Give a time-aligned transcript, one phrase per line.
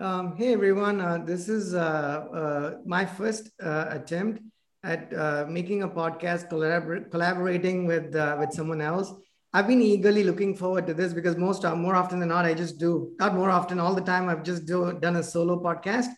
[0.00, 4.40] Um, hey everyone, uh, this is uh, uh, my first uh, attempt
[4.82, 9.12] at uh, making a podcast, collabor- collaborating with uh, with someone else.
[9.52, 12.78] I've been eagerly looking forward to this because most more often than not, I just
[12.78, 14.30] do not more often all the time.
[14.30, 16.08] I've just do, done a solo podcast,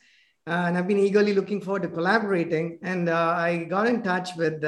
[0.46, 2.78] and I've been eagerly looking forward to collaborating.
[2.82, 4.62] And I got in touch with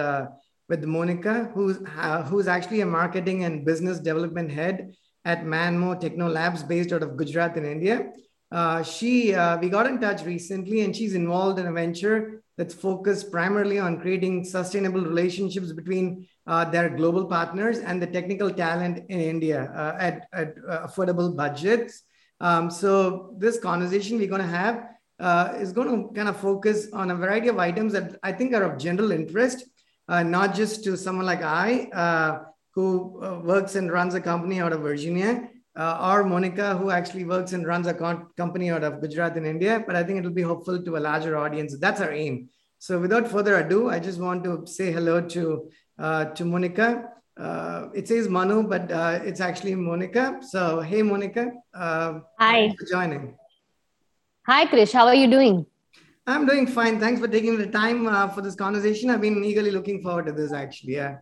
[0.68, 1.78] with Monica, who's
[2.26, 4.92] who's actually a marketing and business development head
[5.24, 8.10] at Manmo Techno Labs, based out of Gujarat in India.
[8.54, 12.72] Uh, she uh, we got in touch recently and she's involved in a venture that's
[12.72, 18.98] focused primarily on creating sustainable relationships between uh, their global partners and the technical talent
[19.08, 22.04] in india uh, at, at uh, affordable budgets.
[22.40, 24.86] Um, so this conversation we're going to have
[25.60, 28.64] is going to kind of focus on a variety of items that i think are
[28.64, 29.64] of general interest
[30.08, 31.66] not just to someone like i
[32.74, 37.52] who works and runs a company out of virginia uh, or Monica, who actually works
[37.52, 37.94] and runs a
[38.36, 39.82] company out of Gujarat in India.
[39.86, 41.76] But I think it'll be helpful to a larger audience.
[41.78, 42.48] That's our aim.
[42.78, 47.08] So without further ado, I just want to say hello to uh, to Monica.
[47.36, 50.38] Uh, it says Manu, but uh, it's actually Monica.
[50.42, 51.50] So hey, Monica.
[51.74, 52.74] Uh, Hi.
[52.78, 53.36] for joining.
[54.46, 54.92] Hi, Krish.
[54.92, 55.66] How are you doing?
[56.26, 57.00] I'm doing fine.
[57.00, 59.10] Thanks for taking the time uh, for this conversation.
[59.10, 60.52] I've been eagerly looking forward to this.
[60.52, 61.16] Actually, yeah.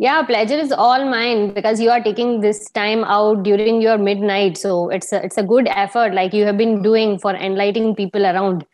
[0.00, 4.56] Yeah, pleasure is all mine because you are taking this time out during your midnight.
[4.56, 8.24] So it's a, it's a good effort like you have been doing for enlightening people
[8.24, 8.64] around.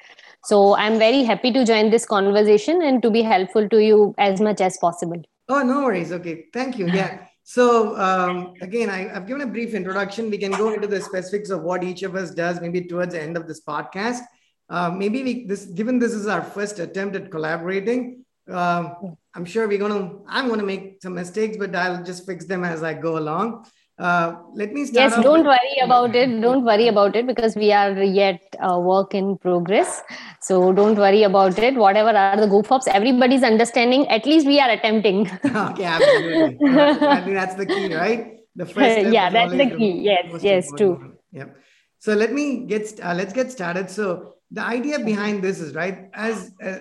[0.45, 4.39] So I'm very happy to join this conversation and to be helpful to you as
[4.43, 5.23] much as possible.
[5.49, 6.13] Oh, no worries.
[6.13, 6.45] Okay.
[6.53, 6.89] Thank you.
[6.89, 7.27] Yeah.
[7.43, 10.29] So um, again, I, have given a brief introduction.
[10.29, 13.23] We can go into the specifics of what each of us does maybe towards the
[13.23, 14.21] end of this podcast.
[14.69, 19.67] Uh, maybe we, this, given this is our first attempt at collaborating, um, I'm sure
[19.67, 22.83] we're going to, I'm going to make some mistakes, but I'll just fix them as
[22.83, 23.67] I go along.
[23.97, 25.13] Uh, let me start.
[25.13, 26.41] Yes, don't with- worry about it.
[26.41, 30.03] Don't worry about it because we are yet a work in progress.
[30.41, 31.77] So don't worry about it.
[31.77, 34.09] Whatever are the goof ups, everybody's understanding.
[34.09, 35.31] At least we are attempting.
[35.45, 36.59] okay, absolutely.
[36.69, 38.41] I think that's the key, right?
[38.57, 40.01] The first yeah, that's the key.
[40.03, 41.17] Yes, yes, true.
[41.31, 41.57] Yep.
[42.01, 43.91] So let me get uh, let's get started.
[43.91, 46.79] So the idea behind this is right as uh,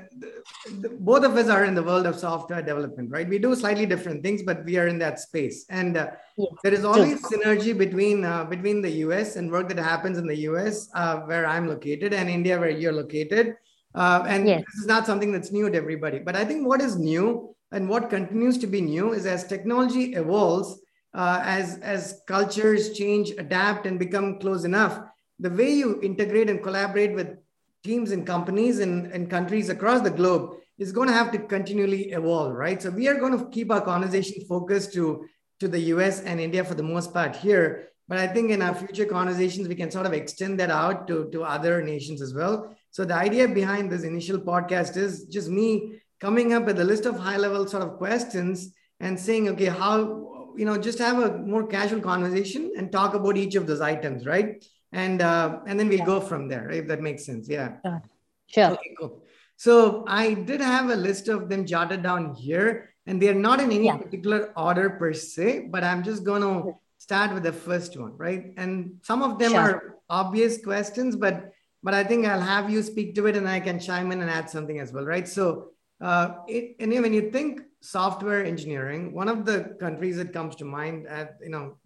[0.81, 3.27] the, both of us are in the world of software development right?
[3.27, 5.65] We do slightly different things but we are in that space.
[5.69, 6.51] And uh, yes.
[6.63, 10.35] there is always synergy between uh, between the us and work that happens in the
[10.35, 13.55] us uh, where i'm located and india where you're located.
[13.95, 14.63] Uh, and yes.
[14.67, 16.19] this is not something that's new to everybody.
[16.19, 20.13] But i think what is new and what continues to be new is as technology
[20.13, 20.79] evolves
[21.15, 24.99] uh, as as cultures change adapt and become close enough
[25.39, 27.37] the way you integrate and collaborate with
[27.83, 32.11] teams and companies and, and countries across the globe is going to have to continually
[32.11, 32.81] evolve, right?
[32.81, 35.25] So we are going to keep our conversation focused to,
[35.59, 37.89] to the US and India for the most part here.
[38.07, 41.29] But I think in our future conversations, we can sort of extend that out to,
[41.31, 42.75] to other nations as well.
[42.91, 47.05] So the idea behind this initial podcast is just me coming up with a list
[47.05, 51.37] of high level sort of questions and saying, okay, how, you know, just have a
[51.37, 54.63] more casual conversation and talk about each of those items, right?
[54.93, 56.05] And uh, and then we'll yeah.
[56.05, 58.01] go from there if that makes sense yeah sure,
[58.47, 58.71] sure.
[58.71, 59.23] Okay, cool.
[59.57, 63.71] so i did have a list of them jotted down here and they're not in
[63.71, 63.97] any yeah.
[63.97, 68.53] particular order per se but i'm just going to start with the first one right
[68.57, 69.59] and some of them sure.
[69.59, 71.51] are obvious questions but
[71.81, 74.29] but i think i'll have you speak to it and i can chime in and
[74.29, 75.69] add something as well right so
[76.01, 80.65] uh, it, and when you think software engineering one of the countries that comes to
[80.65, 81.77] mind at you know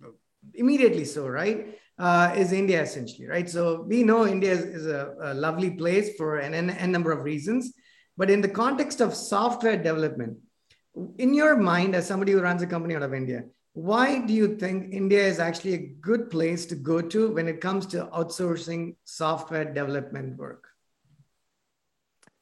[0.53, 3.50] immediately so right uh, is India essentially, right?
[3.50, 7.12] So we know India is, is a, a, lovely place for an n, n number
[7.12, 7.74] of reasons,
[8.18, 10.38] but in the context of software development,
[11.18, 13.44] in your mind, as somebody who runs a company out of India,
[13.74, 17.62] why do you think India is actually a good place to go to when it
[17.62, 20.66] comes to outsourcing software development work?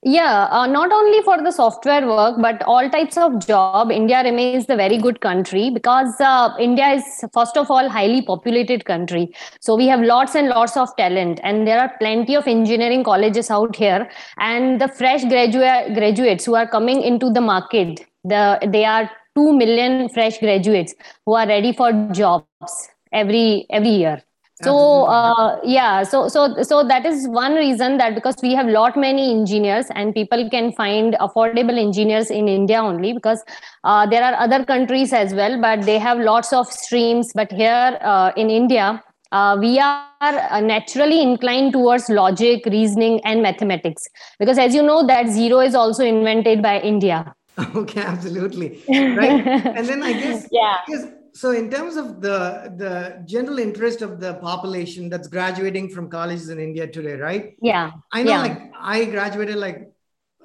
[0.05, 3.91] Yeah uh, not only for the software work but all types of job.
[3.91, 8.85] India remains the very good country because uh, india is first of all highly populated
[8.85, 9.33] country.
[9.59, 13.49] So we have lots and lots of talent and there are plenty of engineering colleges
[13.49, 14.07] out here
[14.37, 19.53] and the fresh graduate graduates who are coming into the market the they are 2
[19.53, 20.93] million fresh graduates
[21.25, 24.21] who are ready for jobs every every year
[24.63, 28.95] so uh, yeah so so so that is one reason that because we have lot
[28.95, 33.43] many engineers and people can find affordable engineers in india only because
[33.83, 37.31] uh, there are other countries as well but they have lots of streams.
[37.33, 43.41] But here uh, in india uh, we are uh, naturally inclined towards logic reasoning and
[43.41, 44.07] mathematics
[44.39, 47.33] because as you know that zero is also invented by india.
[47.75, 48.83] Okay absolutely.
[48.87, 49.45] Right.
[49.47, 50.77] And then i guess yeah.
[50.87, 52.37] I guess so in terms of the
[52.77, 57.57] the general interest of the population that's graduating from colleges in India today, right?
[57.61, 57.91] Yeah.
[58.13, 58.41] I know yeah.
[58.41, 59.91] like I graduated like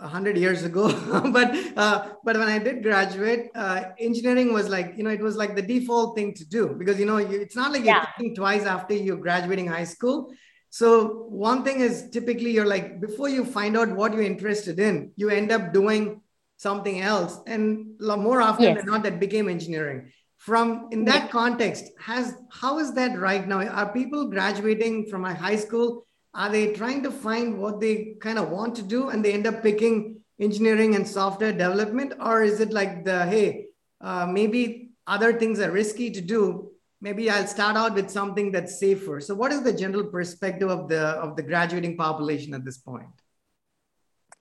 [0.00, 0.88] hundred years ago,
[1.38, 5.36] but uh, but when I did graduate, uh, engineering was like you know it was
[5.36, 8.06] like the default thing to do because you know you, it's not like you're Yeah.
[8.16, 10.32] thinking twice after you're graduating high school.
[10.70, 10.88] So
[11.28, 15.28] one thing is typically you're like before you find out what you're interested in, you
[15.28, 16.22] end up doing
[16.56, 18.76] something else, and more often Yes.
[18.78, 20.12] than not, that became engineering.
[20.40, 23.60] From in that context, has how is that right now?
[23.60, 26.06] Are people graduating from a high school?
[26.32, 29.46] Are they trying to find what they kind of want to do, and they end
[29.46, 33.66] up picking engineering and software development, or is it like the hey,
[34.00, 36.70] uh, maybe other things are risky to do?
[37.02, 39.20] Maybe I'll start out with something that's safer.
[39.20, 43.12] So, what is the general perspective of the of the graduating population at this point?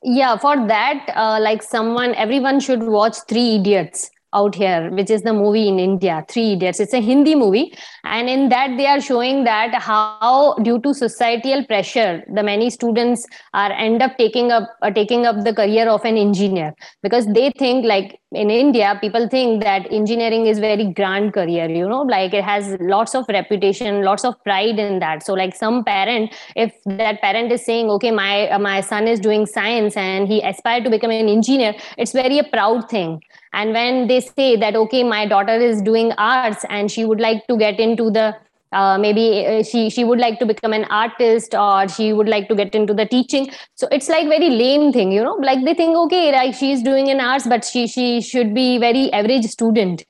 [0.02, 5.24] yeah for that uh, like someone everyone should watch three idiots out here which is
[5.24, 6.80] the movie in india three idiots.
[6.80, 7.74] It's a hindi movie.
[8.04, 13.26] And in that they are showing that how due to societal pressure the many students
[13.54, 16.74] are end up taking up uh, taking up the career of an engineer.
[17.02, 21.88] Because they think like in india people think that engineering is very grand career you
[21.90, 22.04] know?
[22.04, 25.24] Like it has lots of reputation lots of pride in that.
[25.24, 29.20] So like some parent if that parent is saying okay my uh, my son is
[29.20, 33.22] doing science and he aspired to become an engineer it's very a proud thing
[33.54, 37.46] and when they say that okay my daughter is doing arts and she would like
[37.48, 38.36] to get into the
[38.72, 42.48] uh, maybe uh, she she would like to become an artist or she would like
[42.48, 45.74] to get into the teaching so it's like very lame thing you know like they
[45.74, 50.06] think okay like she's doing an arts but she she should be very average student.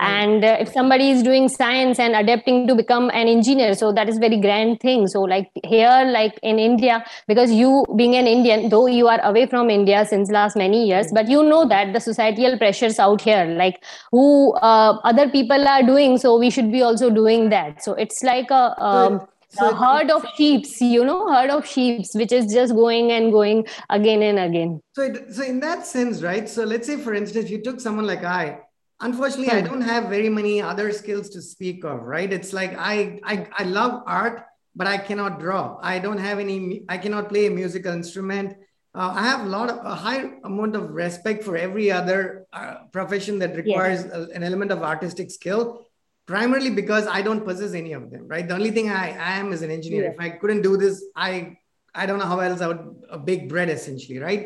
[0.00, 4.08] And uh, if somebody is doing science and adapting to become an engineer so that
[4.08, 8.68] is very grand thing so like here like in india because you being an indian
[8.68, 12.00] though you are away from india since last many years but you know that the
[12.00, 16.82] societal pressures out here like who uh, other people are doing so we should be
[16.82, 21.30] also doing that so it's like a um, so a herd of sheeps you know
[21.30, 25.42] herd of sheeps which is just going and going again and again So, it, so
[25.42, 26.48] in that sense, right?
[26.48, 28.60] So, let's say, for instance, you took someone like I.
[29.02, 29.66] Unfortunately, I Hmm.
[29.70, 32.32] don't have very many other skills to speak of, right?
[32.32, 34.36] It's like I, I, I love art,
[34.76, 35.78] but I cannot draw.
[35.82, 36.84] I don't have any.
[36.88, 38.54] I cannot play a musical instrument.
[38.94, 42.74] Uh, I have a lot of a high amount of respect for every other uh,
[42.92, 45.86] profession that requires a- an element of artistic skill,
[46.26, 48.46] primarily because I don't possess any of them, right?
[48.46, 50.04] The only thing I, I am is an engineer.
[50.04, 50.10] Yeah.
[50.14, 51.56] If I couldn't do this, I
[51.94, 52.84] I don't know how else I would
[53.24, 54.42] bake bread essentially, right?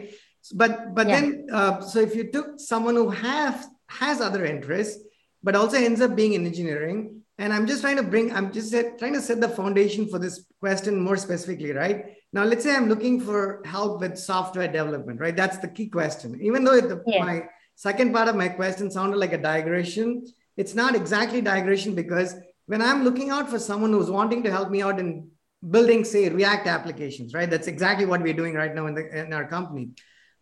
[0.55, 1.20] But but Yeah.
[1.20, 5.03] then uh, so if you took someone who have has other interests,
[5.43, 8.71] but also ends up being in engineering, and I'm just trying to bring I'm just
[8.71, 12.06] set, trying to set the foundation for this question more specifically, right?
[12.33, 15.37] Now let's say I'm looking for help with software development, right?
[15.37, 16.38] That's the key question.
[16.43, 17.25] Even though the, Yeah.
[17.25, 17.43] my
[17.75, 22.35] second part of my question sounded like a digression, it's not exactly digression because
[22.67, 25.29] when I'm looking out for someone who's wanting to help me out in
[25.71, 27.49] building, say, React applications, right?
[27.49, 29.91] That's exactly what we're doing right now in, the, in our company.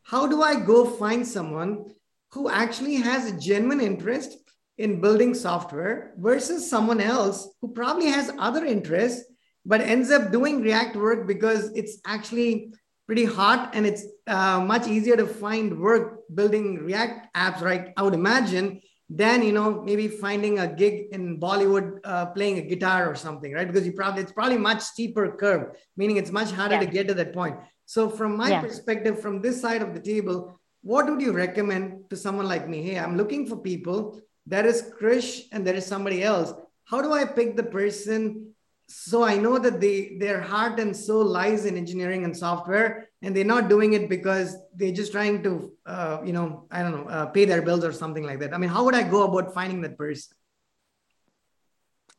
[0.02, 1.87] How do I go find someone
[2.34, 4.36] who actually has a genuine interest
[4.76, 9.25] in building software versus someone else who probably has other interests
[9.64, 12.75] but ends up doing React work because it's actually
[13.06, 17.92] pretty hot and it's uh, much easier to find work building React apps, right?
[17.96, 22.62] I would imagine than you know maybe finding a gig in Bollywood uh, playing a
[22.62, 23.66] guitar or something, right?
[23.66, 27.14] Because you probably it's probably much steeper curve, meaning it's much harder to get to
[27.14, 27.56] that point.
[27.86, 28.62] So from my Yeah.
[28.62, 32.82] perspective, from this side of the table, what would you recommend to someone like me?
[32.82, 34.20] Hey, I'm looking for people.
[34.46, 36.53] There is Krish and there is somebody else.
[36.84, 38.55] How do I pick the person
[38.86, 43.34] so I know that they their heart and soul lies in engineering and software, and
[43.34, 47.08] they're not doing it because they're just trying to, uh, you know, I don't know,
[47.08, 48.53] uh, pay their bills or something like that.
[48.53, 50.36] I mean, how would I go about finding that person?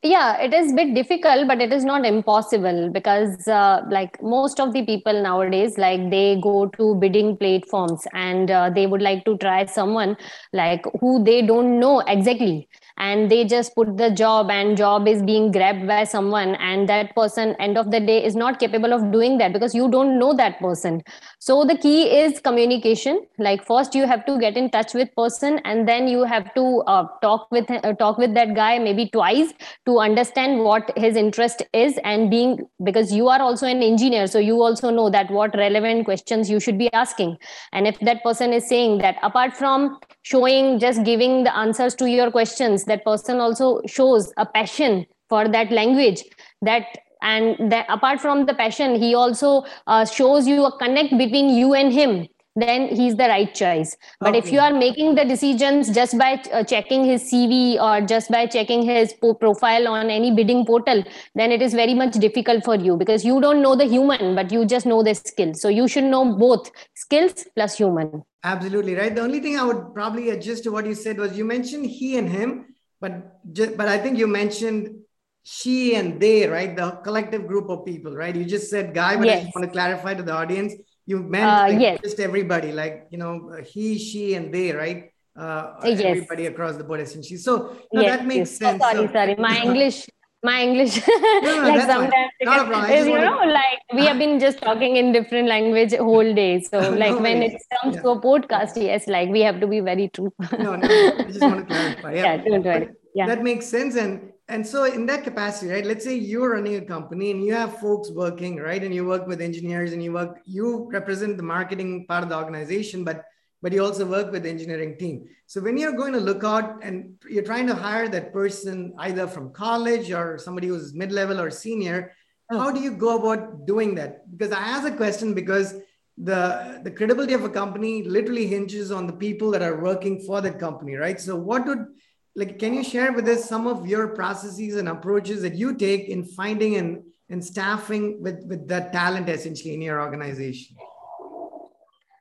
[0.06, 4.60] Yeah it is a bit difficult but it is not impossible because uh, like most
[4.60, 9.26] of the people nowadays like they go to bidding platforms and uh, they would like
[9.26, 10.16] to try someone
[10.54, 12.68] like who they don't know exactly
[12.98, 17.14] and they just put the job and job is being grabbed by someone and that
[17.16, 20.34] person end of the day is not capable of doing that because you don't know
[20.34, 21.04] that person.
[21.40, 23.26] So the key is communication.
[23.38, 26.84] Like first you have to get in touch with person and then you have to
[26.88, 29.54] uh, talk with uh, talk with that guy maybe twice
[29.86, 34.40] to understand what his interest is and being because you are also an engineer so
[34.40, 37.38] you also know that what relevant questions you should be asking.
[37.74, 42.10] And if that person is saying that apart from showing just giving the answers to
[42.10, 42.86] your questions.
[42.86, 46.24] That person also shows a passion for that language.
[46.64, 46.86] That
[47.22, 51.74] and that apart from the passion he also uh, shows you a connect between you
[51.74, 53.98] and him then he's the right choice.
[54.20, 54.38] But okay.
[54.40, 58.46] if you are making the decisions just by uh, checking his cv or just by
[58.46, 61.04] checking his profile on any bidding portal
[61.36, 64.52] then it is very much difficult for you because you don't know the human but
[64.52, 65.54] you just know the skill.
[65.54, 68.24] So you should know both skills plus human.
[68.44, 69.14] Absolutely right.
[69.14, 72.18] The only thing i would probably adjust to what you said was you mentioned he
[72.18, 75.02] and him but just, but i think you mentioned
[75.44, 76.76] she and they right?
[76.76, 78.36] The collective group of people right?
[78.36, 79.42] You just said guy but yes.
[79.42, 80.74] i just want to clarify to the audience
[81.06, 82.00] you meant uh, like yes.
[82.04, 85.12] just everybody like you know he she and they right?
[85.36, 86.00] Uh, yes.
[86.00, 88.82] everybody across the board essentially so no, yes, that makes sense.
[88.84, 89.36] Oh, sorry so, sorry.
[89.36, 90.08] My english
[90.44, 94.96] my english no, no, like sometimes because, you know like we have been just talking
[94.96, 96.62] in different language whole day.
[96.62, 98.02] So like when it comes yeah.
[98.02, 100.32] to a podcast yes like we have to be very true.
[100.58, 102.14] No no i just want to clarify.
[102.14, 102.90] Yeah, yeah don't worry.
[103.14, 103.28] yeah.
[103.28, 103.96] that makes sense.
[103.96, 107.54] And and so in that capacity right let's say you're running a company and you
[107.54, 111.44] have folks working right and you work with engineers and you work you represent the
[111.44, 113.26] marketing part of the organization but
[113.66, 115.28] but you also work with the engineering team.
[115.48, 119.26] So when you're going to look out and you're trying to hire that person either
[119.26, 122.14] from college or somebody who's mid-level or senior
[122.52, 122.60] oh.
[122.60, 124.30] how do you go about doing that?
[124.30, 125.74] Because i ask a question because
[126.18, 130.42] the the credibility of a company literally hinges on the people that are working for
[130.42, 131.20] that company right?
[131.20, 131.88] So what would
[132.36, 136.10] like can you share with us some of your processes and approaches that you take
[136.10, 140.76] in finding and and staffing with with that talent essentially in your organization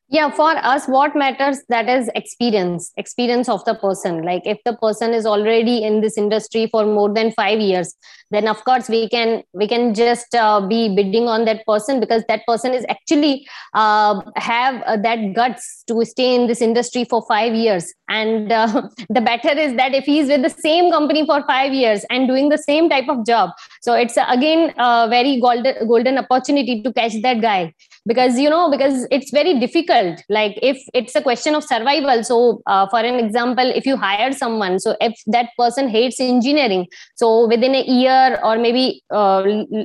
[0.08, 4.22] yeah for us what matters that is experience experience of the person.
[4.22, 7.94] Like if the person is already in this industry for more than 5 years
[8.30, 12.24] then of course we can we can just uh, be bidding on that person because
[12.28, 17.24] that person is actually uh, have uh, that guts to stay in this industry for
[17.28, 17.92] 5 years.
[18.08, 21.72] And uh, the better is that if he is with the same company for 5
[21.72, 23.50] years and doing the same type of job.
[23.82, 27.72] So it's uh, again a very golden golden opportunity to catch that guy
[28.06, 30.22] because you know because it's very difficult.
[30.28, 34.32] Like if it's a question of survival so uh, for an example if you hire
[34.32, 39.42] someone so if that person hates engineering so within a year or maybe uh,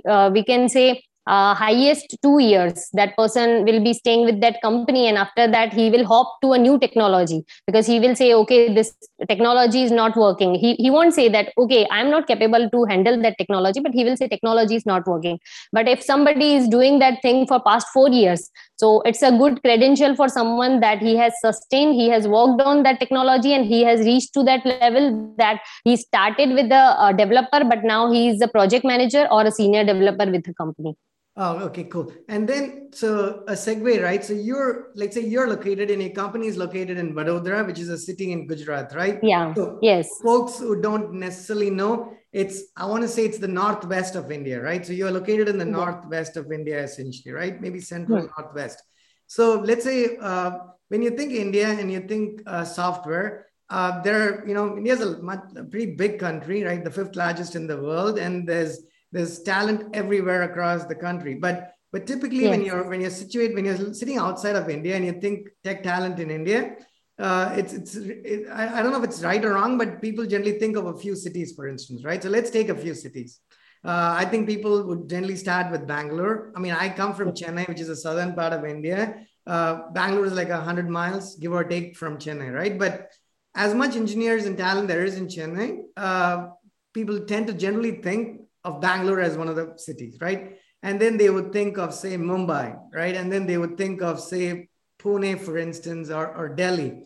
[0.07, 1.01] uh, we can say
[1.35, 5.73] uh, highest two years that person will be staying with that company and after that
[5.79, 8.93] he will hop to a new technology because he will say okay this
[9.27, 10.55] technology is not working.
[10.55, 14.03] He, he won't say that okay i'm not capable to handle that technology but he
[14.03, 15.39] will say technology is not working.
[15.71, 19.61] But if somebody is doing that thing for past four years so it's a good
[19.61, 23.83] credential for someone that he has sustained he has worked on that technology and he
[23.83, 28.29] has reached to that level that he started with the uh, developer but now he
[28.29, 30.95] is a project manager or a senior developer with the company
[31.37, 32.11] Oh, okay, cool.
[32.27, 34.25] And then, so a segue, right?
[34.25, 37.87] So you're, let's say you're located in a company is located in Vadodara, which is
[37.87, 39.19] a city in Gujarat, right?
[39.23, 39.53] Yeah.
[39.53, 40.09] So yes.
[40.21, 44.61] Folks who don't necessarily know, it's, I want to say it's the northwest of India,
[44.61, 44.85] right?
[44.85, 45.71] So you're located in the yeah.
[45.71, 47.61] northwest of India, essentially, right?
[47.61, 48.27] Maybe central yeah.
[48.37, 48.81] northwest.
[49.27, 50.57] So let's say uh,
[50.89, 54.99] when you think India and you think uh, software, uh, there are, you know, India's
[54.99, 56.83] a, much, a pretty big country, right?
[56.83, 58.19] The fifth largest in the world.
[58.19, 61.35] And there's, there's talent everywhere across the country.
[61.35, 62.51] But but typically yes.
[62.51, 65.81] when you're when you're situated when you're sitting outside of india and you think tech
[65.83, 66.75] talent in india
[67.19, 70.25] uh, it's it's it, I, I don't know if it's right or wrong but people
[70.25, 72.23] generally think of a few cities for instance right?
[72.23, 73.41] So let's take a few cities.
[73.83, 76.51] Uh, i think people would generally start with bangalore.
[76.55, 79.25] I mean i come from chennai which is a southern part of india.
[79.45, 82.79] Uh, bangalore is like 100 miles give or take from chennai right?
[82.79, 83.11] But
[83.55, 86.47] as much engineers and talent there is in chennai uh,
[86.93, 90.57] people tend to generally think of Bangalore as one of the cities, right?
[90.81, 93.15] And then they would think of, say, Mumbai, right?
[93.15, 94.69] And then they would think of, say,
[95.01, 97.05] Pune, for instance, or, or Delhi.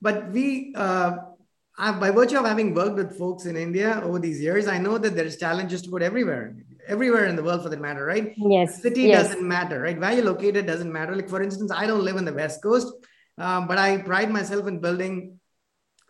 [0.00, 1.16] But we, uh,
[1.78, 5.14] by virtue of having worked with folks in India over these years, I know that
[5.14, 6.56] there's challenges to put everywhere,
[6.86, 8.34] everywhere in the world for that matter, right?
[8.36, 8.76] Yes.
[8.76, 9.28] The city yes.
[9.28, 9.98] doesn't matter, right?
[9.98, 11.14] Where you're located doesn't matter.
[11.16, 12.92] Like, for instance, I don't live in the West Coast,
[13.38, 15.40] um, but I pride myself in building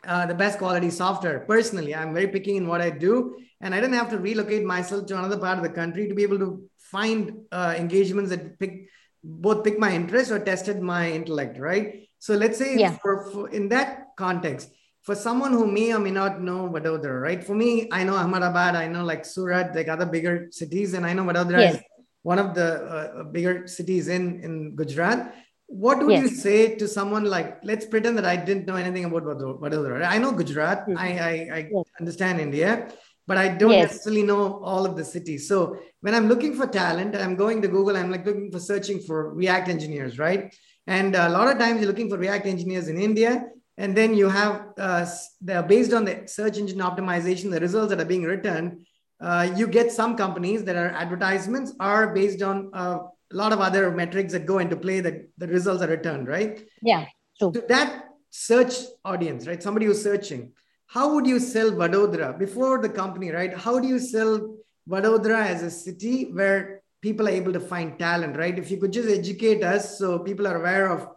[0.06, 1.40] uh, the best quality software.
[1.40, 5.06] Personally, I'm very picky in what I do, and I didn't have to relocate myself
[5.06, 8.88] to another part of the country to be able to find uh, engagements that pick
[9.22, 11.58] both pick my interest or tested my intellect.
[11.58, 12.08] Right.
[12.18, 12.96] So let's say yeah.
[13.02, 14.70] for, for, in that context,
[15.02, 17.44] for someone who may or may not know Vadodara, right?
[17.44, 21.12] For me, I know Ahmedabad, I know like Surat, like other bigger cities, and I
[21.12, 21.74] know Vadodara yes.
[21.76, 21.80] is
[22.22, 25.34] one of the uh, bigger cities in in Gujarat
[25.66, 26.22] what would yes.
[26.22, 30.18] you say to someone like let's pretend that i didn't know anything about vadodara i
[30.18, 30.98] know gujarat mm-hmm.
[30.98, 31.84] i i, I yes.
[31.98, 32.88] understand india
[33.26, 33.90] but i don't yes.
[33.90, 37.68] necessarily know all of the cities so when i'm looking for talent i'm going to
[37.68, 40.54] google i'm like looking for searching for react engineers right
[40.86, 43.44] and a lot of times you're looking for react engineers in india
[43.76, 45.04] and then you have uh,
[45.40, 48.84] they're based on the search engine optimization the results that are being returned
[49.20, 52.98] uh, you get some companies that are advertisements are based on uh,
[53.34, 56.66] a lot of other metrics that go into play that the results are returned, right?
[56.80, 57.06] Yeah,
[57.38, 57.52] true.
[57.52, 58.74] To that search
[59.04, 59.62] audience, right?
[59.62, 60.52] Somebody who's searching,
[60.86, 63.52] how would you sell Vadodara before the company, right?
[63.52, 64.56] How do you sell
[64.88, 68.58] Vadodara as a city where people are able to find talent, right?
[68.58, 71.08] If you could just educate us so people are aware of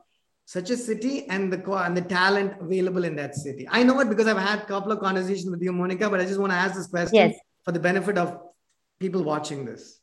[0.45, 3.67] such a city and the and the talent available in that city.
[3.69, 6.25] I know it because I've had a couple of conversations with you, Monica, but I
[6.25, 7.36] just want to ask this question yes.
[7.63, 8.39] for the benefit of
[9.00, 9.97] people watching this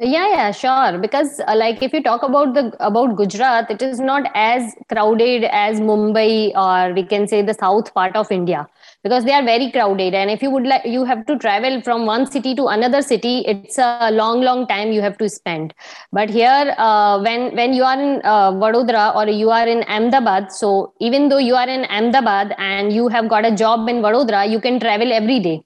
[0.00, 0.98] yeah yeah sure.
[0.98, 5.44] Because uh, like if you talk about the about gujarat it is not as crowded
[5.44, 8.66] as mumbai or we can say the south part of india
[9.04, 10.14] because they are very crowded.
[10.14, 13.44] And if you would like you have to travel from one city to another city
[13.46, 15.74] it's a long long time you have to spend.
[16.12, 20.50] But here uh, when when you are in uh, vadodara or you are in ahmedabad
[20.52, 24.48] so even though you are in ahmedabad and you have got a job in vadodara
[24.50, 25.62] you can travel every day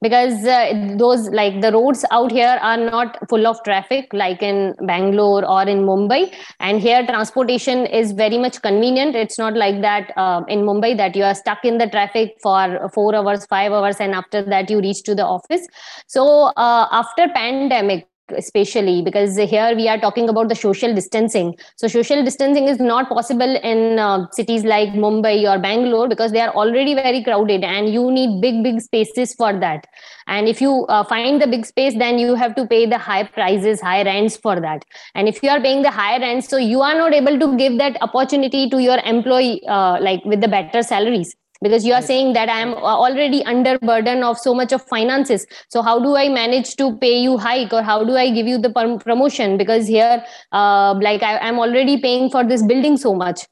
[0.00, 4.74] because uh, those like the roads out here are not full of traffic like in
[4.86, 6.32] bangalore or in mumbai.
[6.60, 9.16] And here transportation is very much convenient.
[9.16, 12.90] It's not like that uh, in mumbai that you are stuck in the traffic for
[12.94, 15.66] 4 hours 5 hours and after that you reach to the office.
[16.06, 21.56] So uh, after pandemic especially because here we are talking about the social distancing.
[21.76, 26.40] So social distancing is not possible in uh, cities like mumbai or bangalore because they
[26.40, 29.86] are already very crowded and you need big big spaces for that.
[30.26, 33.24] And if you uh, find the big space then you have to pay the high
[33.24, 34.84] prices high rents for that.
[35.14, 37.78] And if you are paying the high rents so you are not able to give
[37.78, 42.32] that opportunity to your employee uh, like with the better salaries because you are saying
[42.32, 45.46] that i am already under burden of so much of finances.
[45.68, 48.58] So how do i manage to pay you hike or how do i give you
[48.58, 48.70] the
[49.04, 49.56] promotion?
[49.58, 53.46] Because here uh, like I, i'm already paying for this building so much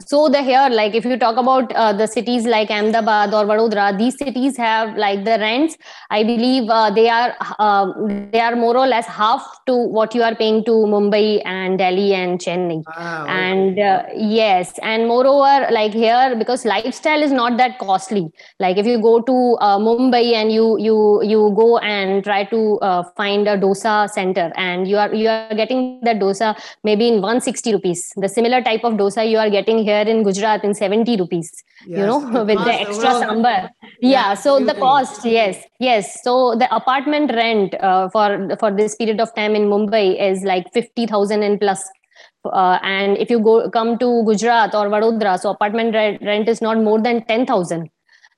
[0.00, 3.96] so the here like if you talk about uh, the cities like ahmedabad or vadodara
[3.96, 5.76] these cities have like the rents.
[6.10, 7.92] I believe uh, they are uh,
[8.32, 12.12] they are more or less half to what you are paying to mumbai and delhi
[12.14, 12.82] and chennai.
[12.88, 14.78] Ah, and uh, yes.
[14.82, 18.30] And moreover like here because lifestyle is not that costly.
[18.58, 22.78] Like if you go to uh, mumbai and you you you go and try to
[22.80, 27.22] uh, find a dosa center and you are you are getting that dosa maybe in
[27.22, 28.12] 160 rupees.
[28.16, 31.50] The similar type of dosa you are getting here in Gujarat in 70 rupees,
[31.86, 33.70] yes, you know, the with the extra well, sambar.
[34.00, 36.22] Yeah, yeah so the cost, yes, yes.
[36.22, 40.72] So the apartment rent uh, for for this period of time in Mumbai is like
[40.72, 41.84] 50,000 and plus.
[42.44, 46.60] Uh, and if you go come to Gujarat or Vadodara, so apartment rent, rent is
[46.60, 47.90] not more than 10,000.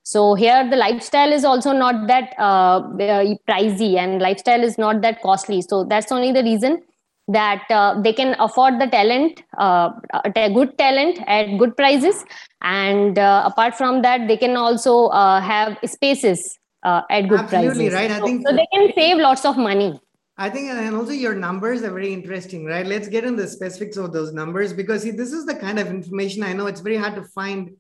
[0.03, 2.81] So here the lifestyle is also not that uh,
[3.49, 5.63] pricey and lifestyle is not that costly.
[5.63, 6.83] So that's only the reason
[7.29, 9.91] that uh, they can afford the talent uh,
[10.35, 12.25] good talent at good prices
[12.63, 17.71] and uh, apart from that they can also uh, have spaces uh, at good prices.
[17.71, 20.01] Absolutely, prices right i think so, so they can save lots of money
[20.39, 22.85] I think, and also your numbers are very interesting, right?
[22.85, 25.87] Let's get into the specifics of those numbers because see, this is the kind of
[25.87, 27.71] information I know it's very hard to find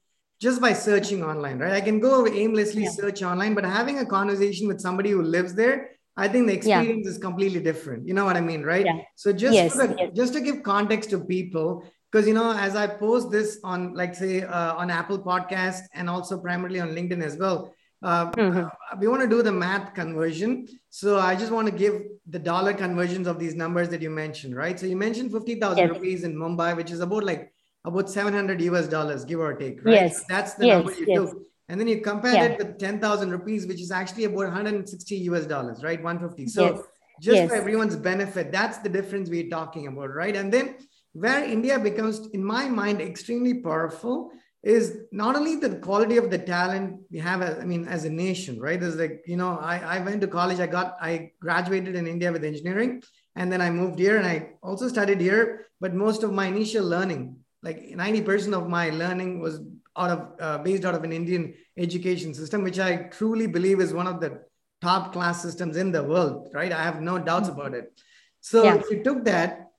[0.41, 1.73] just by searching online, right?
[1.73, 2.91] I can go aimlessly yeah.
[2.91, 7.05] search online, but having a conversation with somebody who lives there, I think the experience
[7.05, 7.11] yeah.
[7.11, 8.09] is completely different.
[8.09, 8.87] You know what I mean, right?
[8.87, 9.01] Yeah.
[9.17, 10.11] So just yes, the, yes.
[10.15, 14.15] just to give context to people, because you know, as I post this on, like,
[14.15, 18.65] say, uh, on Apple Podcast and also primarily on LinkedIn as well, uh, mm-hmm.
[18.65, 20.67] uh, we want to do the math conversion.
[20.91, 24.57] So I just want to give the dollar conversions of these numbers that you mentioned,
[24.57, 24.79] right?
[24.79, 25.91] So you mentioned fifty thousand yes.
[25.91, 27.53] rupees in Mumbai, which is about like
[27.85, 29.95] about seven hundred US dollars, give or take, right?
[29.95, 31.37] Yes, so that's the number you took
[31.69, 32.45] and then you compare yeah.
[32.45, 36.03] it with 10,000 rupees, which is actually about 160 US dollars, right?
[36.03, 36.47] 150.
[36.49, 36.81] So yes.
[37.21, 37.49] just yes.
[37.49, 40.37] for everyone's benefit, that's the difference we're talking about, right?
[40.37, 40.77] And then
[41.13, 44.31] where India becomes, in my mind, extremely powerful
[44.63, 48.61] is not only the quality of the talent we have, I mean, as a nation,
[48.61, 48.81] right?
[48.81, 52.33] There's like, you know, I, I went to college, I got, I graduated in India
[52.33, 53.03] with engineering,
[53.37, 55.67] and then I moved here and I also studied here.
[55.81, 59.61] But most of my initial learning, like 90% of my learning was
[59.97, 63.93] out of uh, based out of an Indian education system, which I truly believe is
[63.93, 64.43] one of the
[64.81, 66.51] top class systems in the world.
[66.55, 67.93] Right, I have no doubts about it.
[68.41, 68.77] So yeah.
[68.77, 69.71] if you took that,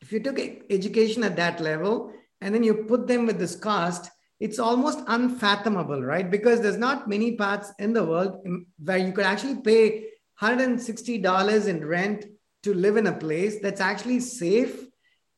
[0.00, 4.10] if you took education at that level, and then you put them with this cost,
[4.40, 6.28] it's almost unfathomable, right?
[6.28, 8.44] Because there's not many parts in the world
[8.82, 10.08] where you could actually pay
[10.40, 12.24] $160 in rent
[12.62, 14.87] to live in a place that's actually safe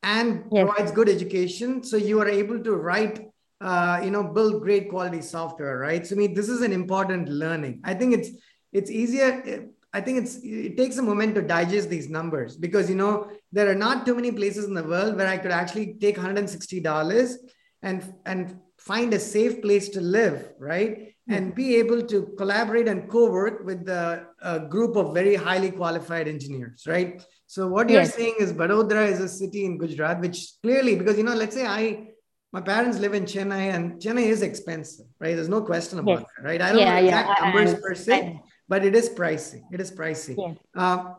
[0.03, 0.65] and yes.
[0.65, 1.83] provides good education.
[1.83, 6.15] So you are able to write uh, you know build great quality software right so
[6.15, 8.31] i mean this is an important learning i think it's
[8.73, 12.97] it's easier i think it's it takes a moment to digest these numbers because you
[12.97, 16.17] know there are not too many places in the world where i could actually take
[16.17, 17.35] $160
[17.83, 23.09] and and find a safe place to live right and be able to collaborate and
[23.09, 27.25] co-work with the, a group of very highly qualified engineers, right?
[27.51, 31.25] So what you're saying is Vadodara is a city in Gujarat, which clearly, because you
[31.25, 32.11] know, let's say I,
[32.53, 35.35] my parents live in Chennai, and Chennai is expensive, right?
[35.35, 36.29] There's no question about Yes.
[36.37, 36.63] that, right?
[36.63, 38.39] I don't Yeah, know yeah, exact I- I numbers per se, understand.
[38.69, 39.63] but it is pricey.
[39.73, 40.37] It is pricey.
[40.39, 40.55] Yeah.
[40.81, 41.15] Uh,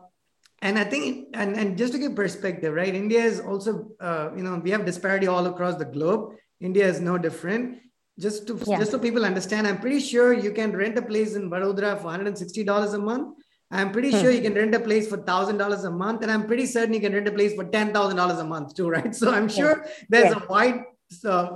[0.62, 2.94] and I think, and, and just to give perspective, right?
[2.94, 6.32] India is also, uh, you know, we have disparity all across the globe.
[6.62, 7.76] India is no different.
[8.18, 8.78] Just to Yeah.
[8.78, 12.04] just so people understand, I'm pretty sure you can rent a place in Vadodara for
[12.06, 13.36] 160 dollars a month.
[13.72, 14.20] I'm pretty Hmm.
[14.20, 16.92] sure you can rent a place for thousand dollars a month, and I'm pretty certain
[16.94, 19.14] you can rent a place for ten thousand dollars a month too, right?
[19.14, 20.40] So I'm sure there's Yeah.
[20.42, 20.78] a wide,
[21.24, 21.46] uh,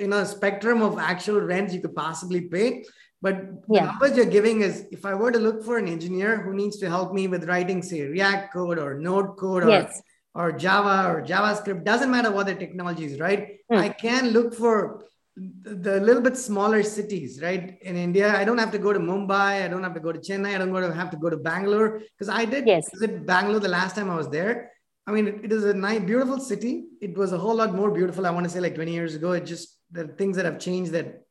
[0.00, 2.84] you know, spectrum of actual rents you could possibly pay.
[3.22, 6.52] But the numbers you're giving is if I were to look for an engineer who
[6.54, 10.00] needs to help me with writing, say, React code or Node code or, Yes.
[10.34, 13.56] or Java or JavaScript, doesn't matter what the technology is, right?
[13.70, 13.78] Hmm.
[13.78, 15.04] I can look for
[15.36, 17.78] the little bit smaller cities, right?
[17.82, 20.18] In India, I don't have to go to Mumbai, I don't have to go to
[20.18, 22.88] Chennai, I don't go to, have to go to Bangalore because I did Yes.
[22.90, 24.72] visit Bangalore the last time I was there.
[25.06, 26.86] I mean, it, it is a nice, beautiful city.
[27.00, 28.26] It was a whole lot more beautiful.
[28.26, 29.32] I want to say like 20 years ago.
[29.32, 31.22] It just the things that have changed that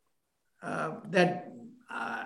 [0.62, 1.52] uh, that
[1.94, 2.26] uh,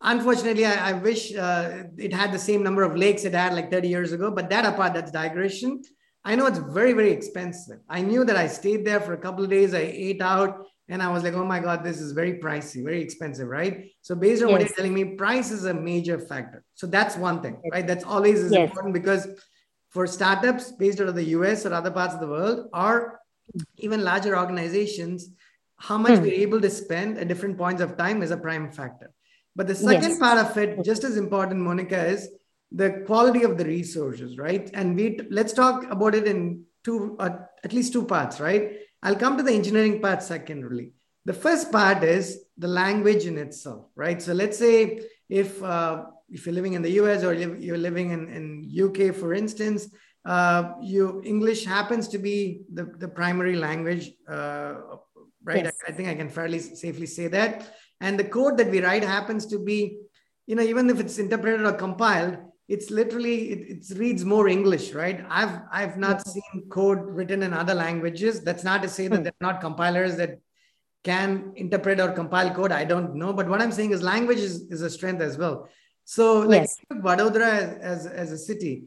[0.00, 3.70] unfortunately I, I wish uh, it had the same number of lakes it had like
[3.70, 4.30] 30 years ago.
[4.30, 5.82] But that apart, that's digression.
[6.24, 7.80] I know it's very very expensive.
[7.88, 9.72] I knew that I stayed there for a couple of days.
[9.74, 10.66] I ate out.
[10.88, 13.90] And I was like, oh my God, this is very pricey, very expensive, right?
[14.00, 14.70] So, based on what Yes.
[14.70, 16.64] you're telling me, price is a major factor.
[16.74, 17.86] So, that's one thing, right?
[17.86, 18.68] That's always is Yes.
[18.70, 19.28] important because
[19.90, 23.20] for startups based out of the US or other parts of the world, or
[23.78, 25.30] even larger organizations,
[25.76, 26.22] how much Hmm.
[26.22, 29.10] we're able to spend at different points of time is a prime factor.
[29.56, 30.18] But the second Yes.
[30.18, 32.28] part of it, just as important, Monica, is
[32.72, 34.70] the quality of the resources, right?
[34.74, 37.30] And we let's talk about it in two, uh,
[37.64, 38.72] at least two parts, right?
[39.02, 40.92] I'll come to the engineering part secondarily.
[41.24, 44.20] The first part is the language in itself, right?
[44.20, 48.28] So let's say if uh, if you're living in the US or you're living in,
[48.28, 49.88] in UK, for instance,
[50.24, 54.74] uh, you English happens to be the, the primary language, uh,
[55.44, 55.64] right?
[55.64, 55.76] Yes.
[55.86, 57.74] I, I think I can fairly safely say that.
[58.00, 59.98] And the code that we write happens to be,
[60.46, 64.92] you know, even if it's interpreted or compiled, it's literally it, it reads more english
[64.92, 65.24] right?
[65.28, 68.42] I've i've not seen code written in other languages.
[68.42, 69.22] That's not to say that Hmm.
[69.24, 70.38] they're not compilers that
[71.04, 72.72] can interpret or compile code.
[72.72, 73.32] I don't know.
[73.32, 75.68] But what i'm saying is language is, is a strength as well.
[76.04, 76.76] So like Yes.
[76.92, 78.84] vadodara as, as, as a city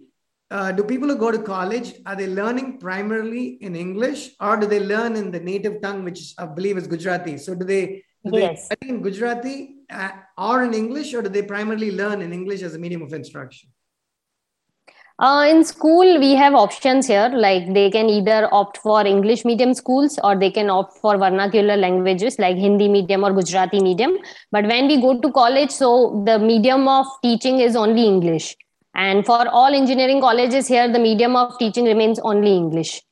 [0.52, 4.67] uh, do people who go to college are they learning primarily in english or do
[4.67, 7.38] they learn in the native tongue which i believe is gujarati?
[7.38, 8.65] So do they do they Yes.
[8.65, 12.75] study in gujarati uh, or in english or do they primarily learn in english as
[12.75, 13.69] a medium of instruction
[15.21, 17.30] Uh, in school, we have options here.
[17.30, 21.77] Like they can either opt for English medium schools or they can opt for vernacular
[21.77, 24.17] languages like Hindi medium or Gujarati medium.
[24.51, 28.56] But when we go to college, so the medium of teaching is only English.
[28.95, 33.04] And for all engineering colleges here, the medium of teaching remains only English.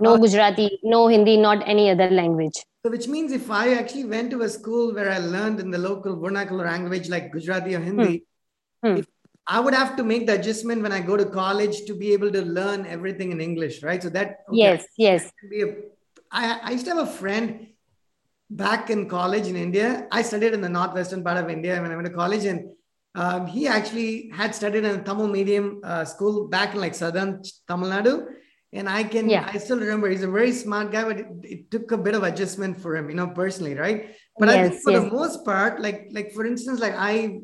[0.00, 2.64] No Gujarati, no Hindi, not any other language.
[2.84, 5.78] So, which means if I actually went to a school where I learned in the
[5.78, 8.24] local vernacular language like Gujarati or Hindi,
[8.84, 8.96] Hmm.
[8.96, 9.06] if
[9.46, 12.32] I would have to make the adjustment when I go to college to be able
[12.32, 14.02] to learn everything in English, right?
[14.02, 15.30] So that okay, Yes, yes.
[15.48, 15.76] be a-
[16.32, 17.68] I, I used to have a friend
[18.50, 20.08] back in college in India.
[20.10, 22.70] I studied in the northwestern part of India when I went to college, and
[23.14, 27.42] um, he actually had studied in a Tamil medium uh, school back in like southern
[27.68, 28.14] Tamil Nadu.
[28.72, 29.48] And I can, Yeah.
[29.52, 32.22] I still remember he's a very smart guy, but it, it took a bit of
[32.22, 34.16] adjustment for him, you know, personally, right?
[34.38, 37.40] But I think Yes, for the most part, like, like for instance, like I,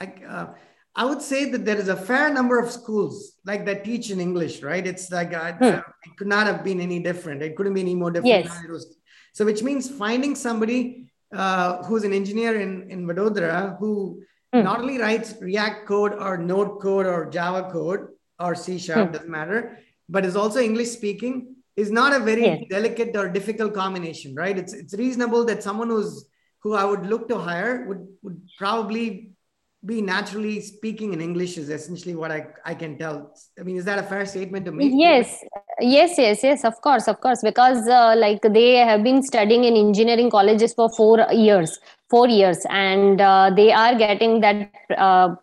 [0.00, 0.46] like, uh,
[0.96, 4.18] I would say that there is a fair number of schools like that teach in
[4.18, 4.84] English, right?
[4.84, 5.78] It's like I, Hmm.
[6.06, 7.42] it could not have been any different.
[7.42, 8.44] It couldn't be any more different.
[8.46, 8.60] Yes.
[8.64, 8.96] it was.
[9.34, 14.22] So, which means finding somebody uh, who's an engineer in in Vadodara who
[14.54, 14.62] Hmm.
[14.62, 18.00] not only writes React code or Node code or Java code
[18.40, 19.12] or C sharp Hmm.
[19.14, 19.60] doesn't matter,
[20.08, 22.64] but is also English speaking is not a very Yes.
[22.70, 24.56] delicate or difficult combination, right?
[24.56, 26.26] It's it's reasonable that someone who's
[26.62, 29.32] who I would look to hire would would probably
[29.84, 33.32] be naturally speaking in English is essentially what I, I can tell.
[33.58, 34.90] I mean, is that a fair statement to make?
[34.92, 35.44] Yes,
[35.80, 39.76] yes, yes, yes, of course, of course, because uh, like they have been studying in
[39.76, 41.78] engineering colleges for four years,
[42.10, 45.34] four years, and uh, they are getting that uh,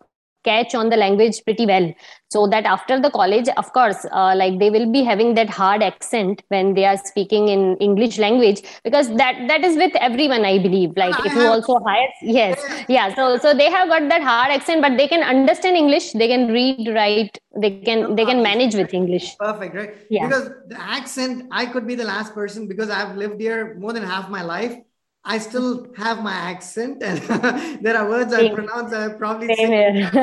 [0.44, 1.92] catch on the language pretty well.
[2.30, 5.82] So that after the college, of course, uh, like they will be having that hard
[5.82, 10.58] accent when they are speaking in English language, because that that is with everyone, I
[10.58, 10.96] believe.
[10.96, 13.14] Like I if you also hire, yes, yeah.
[13.14, 16.12] So so they have got that hard accent, but they can understand English.
[16.12, 17.38] They can read, write.
[17.56, 19.36] They can they can manage with English.
[19.36, 19.94] Perfect, right?
[20.10, 20.26] Yeah.
[20.26, 24.02] Because the accent, I could be the last person because I've lived here more than
[24.02, 24.76] half my life.
[25.24, 27.18] I still have my accent, and
[27.82, 28.52] there are words Same.
[28.52, 30.08] I pronounce I probably Same say.
[30.12, 30.18] so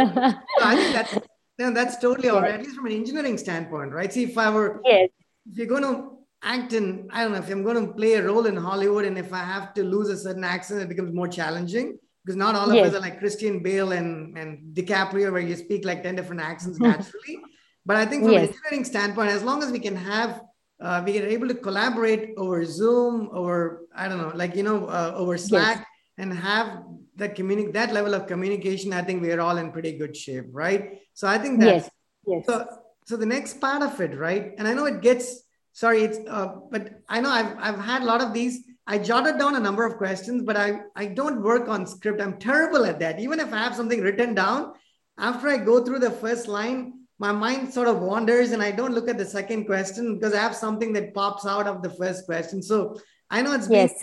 [0.62, 1.18] I think that's
[1.58, 2.56] yeah, that's totally all right.
[2.56, 4.12] At least from an engineering standpoint, right?
[4.12, 5.10] See, if I were yes.
[5.50, 8.24] if you're going to act in, I don't know, if I'm going to play a
[8.24, 11.28] role in Hollywood, and if I have to lose a certain accent, it becomes more
[11.28, 12.90] challenging because not all of yes.
[12.90, 16.80] us are like Christian Bale and and DiCaprio, where you speak like ten different accents
[16.90, 17.40] naturally.
[17.86, 18.44] but I think from yes.
[18.44, 20.42] an engineering standpoint, as long as we can have
[20.82, 24.88] uh, we are able to collaborate over Zoom, over I don't know, like you know,
[24.88, 25.86] uh, over Slack, yes.
[26.17, 26.84] and have
[27.15, 28.94] that communi- that level of communication.
[28.94, 31.00] I think we are all in pretty good shape, right?
[31.13, 31.91] So I think that's yes.
[32.28, 32.46] Yes.
[32.46, 32.67] so.
[33.06, 34.54] So the next part of it, right?
[34.58, 38.06] And I know it gets sorry, it's uh, but I know I've I've had a
[38.06, 38.63] lot of these.
[38.88, 42.22] I jotted down a number of questions, but I I don't work on script.
[42.22, 43.20] I'm terrible at that.
[43.20, 44.74] Even if I have something written down,
[45.17, 48.96] after I go through the first line, my mind sort of wanders and I don't
[48.96, 52.26] look at the second question because I have something that pops out of the first
[52.26, 52.64] question.
[52.64, 53.94] So I know it's yes.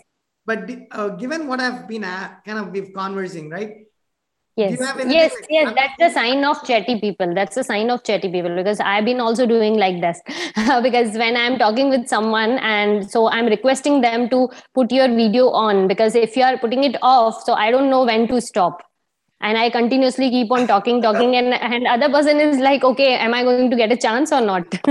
[0.46, 3.72] Been, but uh, given what I've been at, kind of we've conversing, right?
[4.54, 5.74] Yes, yes, like, yes.
[5.74, 7.34] That's the sign of chatty people.
[7.34, 10.20] That's the sign of chatty people because I've been also doing like this.
[10.82, 15.50] because when I'm talking with someone and so I'm requesting them to put your video
[15.50, 18.82] on because if you are putting it off, so I don't know when to stop
[19.40, 23.34] and i continuously keep on talking talking and and other person is like okay am
[23.34, 24.66] i going to get a chance or not?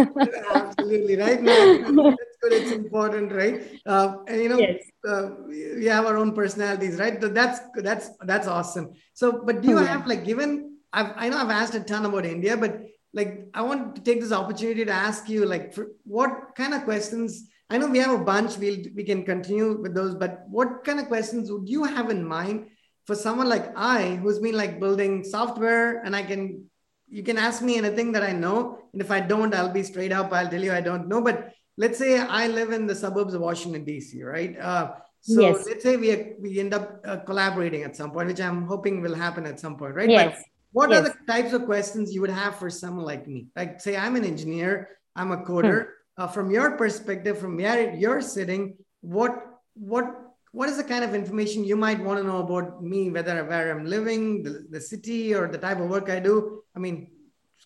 [0.53, 1.55] Absolutely right now
[2.15, 3.81] that's good it's important right?
[3.86, 4.83] Uh, and you know yes.
[5.07, 7.21] uh, we have our own personalities right?
[7.21, 8.93] So that's that's that's awesome.
[9.13, 9.88] So but do you yeah.
[9.88, 12.81] have like given I've, i know i've asked a ton about india but
[13.13, 16.83] like i want to take this opportunity to ask you like for what kind of
[16.83, 20.83] questions i know we have a bunch we'll we can continue with those but what
[20.86, 22.67] kind of questions would you have in mind
[23.08, 26.65] for someone like I, who's been like building software, and I can,
[27.10, 28.80] you can ask me anything that I know.
[28.91, 30.34] And if I don't, I'll be straight up.
[30.34, 31.22] I'll tell you I don't know.
[31.22, 34.60] But let's say I live in the suburbs of Washington, D.C., right?
[34.60, 34.91] Uh,
[35.22, 35.65] so yes.
[35.65, 39.15] let's say we, we end up uh, collaborating at some point, which I'm hoping will
[39.15, 40.10] happen at some point, right?
[40.10, 40.36] Yes.
[40.36, 40.43] But
[40.74, 41.00] what yes.
[41.00, 43.48] are the types of questions you would have for someone like me?
[43.56, 45.86] Like, say, I'm an engineer, I'm a coder.
[45.86, 45.91] Hmm.
[46.20, 50.27] Uh, from your perspective, from where you're sitting, what what
[50.58, 53.70] what is the kind of information you might want to know about me, whether where
[53.72, 56.63] I'm living, the, the city, or the type of work I do?
[56.76, 57.12] I mean,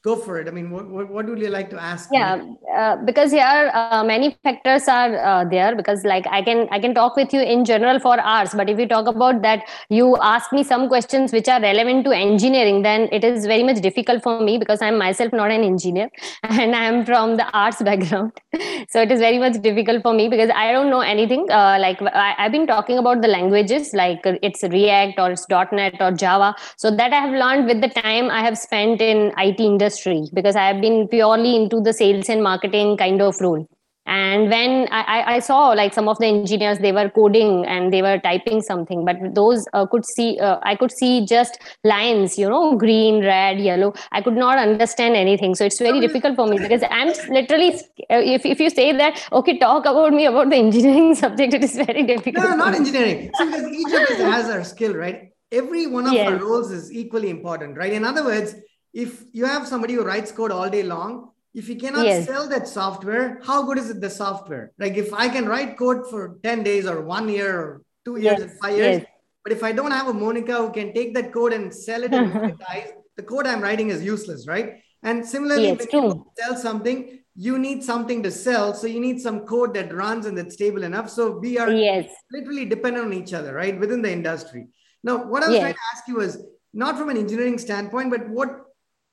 [0.03, 0.47] go for it.
[0.47, 2.09] I mean, what, what, what would you like to ask?
[2.11, 2.43] Yeah,
[2.75, 5.75] uh, because here uh, many factors are uh, there.
[5.75, 8.79] Because like I can I can talk with you in general for hours, but if
[8.79, 13.09] you talk about that, you ask me some questions which are relevant to engineering, then
[13.11, 16.09] it is very much difficult for me because I'm myself not an engineer
[16.43, 18.31] and I'm from the arts background,
[18.89, 21.45] so it is very much difficult for me because I don't know anything.
[21.49, 25.97] Uh, like I, I've been talking about the languages, like it's React or it's .NET
[25.99, 29.59] or Java, so that I have learned with the time I have spent in IT
[29.59, 33.67] industry industry because I have been purely into the sales and marketing kind of role.
[34.07, 38.01] And when I, I saw like some of the engineers, they were coding and they
[38.01, 42.49] were typing something, but those uh, could see, uh, I could see just lines, you
[42.49, 43.93] know, green, red, yellow.
[44.11, 45.53] I could not understand anything.
[45.53, 47.75] So it's very difficult for me because I'm literally,
[48.09, 51.63] uh, if, if you say that, okay, talk about me about the engineering subject, it
[51.63, 52.43] is very difficult.
[52.43, 53.31] No, no not engineering.
[53.37, 55.31] See, because each of us has our skill, right?
[55.51, 56.27] Every one of yes.
[56.27, 57.93] our roles is equally important, right?
[57.93, 58.55] In other words,
[58.93, 62.25] if you have somebody who writes code all day long if you cannot yes.
[62.25, 66.09] sell that software how good is it the software like if i can write code
[66.09, 68.41] for 10 days or one year or two years yes.
[68.41, 69.05] and five years yes.
[69.43, 72.13] but if i don't have a monica who can take that code and sell it
[72.13, 76.01] and monetize the code i'm writing is useless right and similarly when true.
[76.01, 80.25] you sell something you need something to sell so you need some code that runs
[80.25, 82.09] and that's stable enough so we are yes.
[82.31, 84.67] literally dependent on each other right within the industry
[85.03, 88.27] now what i was trying to ask you was not from an engineering standpoint but
[88.29, 88.70] what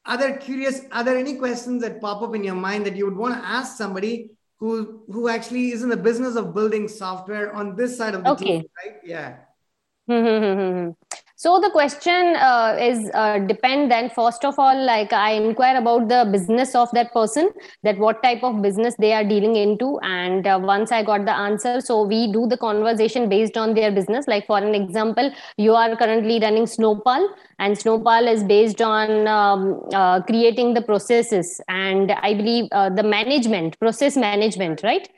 [0.08, 3.04] are there curious are there any questions that pop up in your mind that you
[3.04, 7.54] would want to ask somebody who who actually is in the business of building software
[7.54, 8.44] on this side of the okay.
[8.44, 8.96] team right?
[9.04, 9.36] Yeah
[10.08, 10.90] hmm, hmm, hmm,
[11.42, 16.08] so the question uh, is uh, depend then first of all like i inquire about
[16.08, 17.50] the business of that person
[17.84, 20.00] that what type of business they are dealing into.
[20.02, 23.92] And uh, once i got the answer so we do the conversation based on their
[23.92, 24.26] business.
[24.26, 27.28] Like for an example you are currently running snowpal
[27.60, 31.60] and snowpal is based on um, uh, creating the processes.
[31.68, 35.08] And i believe uh, the management process management right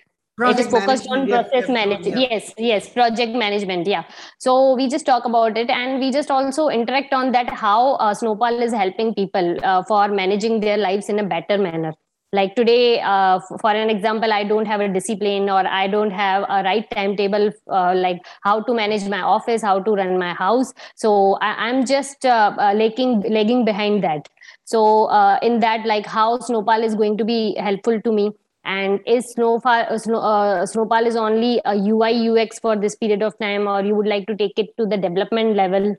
[0.40, 2.28] Project it is focused on process management yeah.
[2.30, 4.04] yes yes project management yeah.
[4.38, 8.14] So we just talk about it and we just also interact on that how uh,
[8.14, 11.92] snowpal is helping people uh, for managing their lives in a better manner.
[12.32, 16.44] Like today uh, for an example i don't have a discipline or i don't have
[16.48, 20.72] a right timetable uh, like how to manage my office how to run my house.
[20.94, 24.28] So I, am just uh, uh, lagging lagging behind that.
[24.64, 28.30] So uh, in that like how snowpal is going to be helpful to me
[28.64, 33.22] and is snowfall uh, snow, uh, snowpal is only a ui ux for this period
[33.22, 35.96] of time or you would like to take it to the development level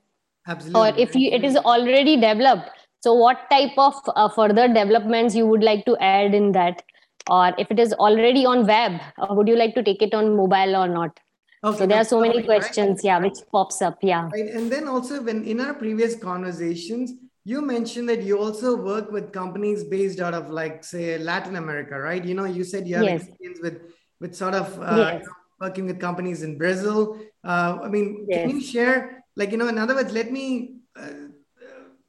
[0.47, 0.79] Absolutely.
[0.79, 2.69] or if you, it is already developed
[3.01, 6.83] so what type of uh, further developments you would like to add in that
[7.29, 10.35] or if it is already on web uh, would you like to take it on
[10.35, 11.19] mobile or not
[11.63, 13.03] okay, so there are so many questions right?
[13.05, 17.61] yeah which pops up yeah right and then also when in our previous conversations you
[17.61, 22.23] mentioned that you also work with companies based out of like say latin america right
[22.23, 23.23] you know you said you have yes.
[23.23, 23.81] experience with
[24.19, 25.25] with sort of uh, yes.
[25.59, 28.41] working with companies in brazil uh, i mean yes.
[28.41, 31.09] can you share like you know in other words let me uh,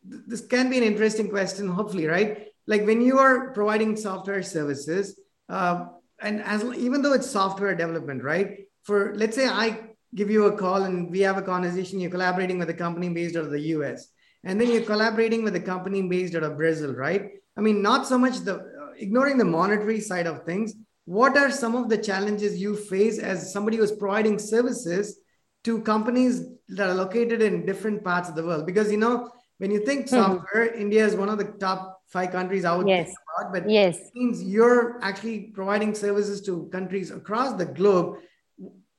[0.04, 5.18] this can be an interesting question hopefully right like when you are providing software services
[5.48, 5.86] uh,
[6.20, 9.80] and as even though it's software development right for let's say i
[10.14, 13.34] give you a call and we have a conversation you're collaborating with a company based
[13.36, 14.11] out of the us
[14.44, 18.06] and then you're collaborating with a company based out of brazil right i mean not
[18.06, 20.74] so much the uh, ignoring the monetary side of things
[21.04, 25.18] what are some of the challenges you face as somebody who's providing services
[25.64, 29.70] to companies that are located in different parts of the world because you know when
[29.70, 30.16] you think mm-hmm.
[30.16, 30.80] software mm-hmm.
[30.80, 33.14] india is one of the top five countries out yes.
[33.38, 38.18] about but yes it means you're actually providing services to countries across the globe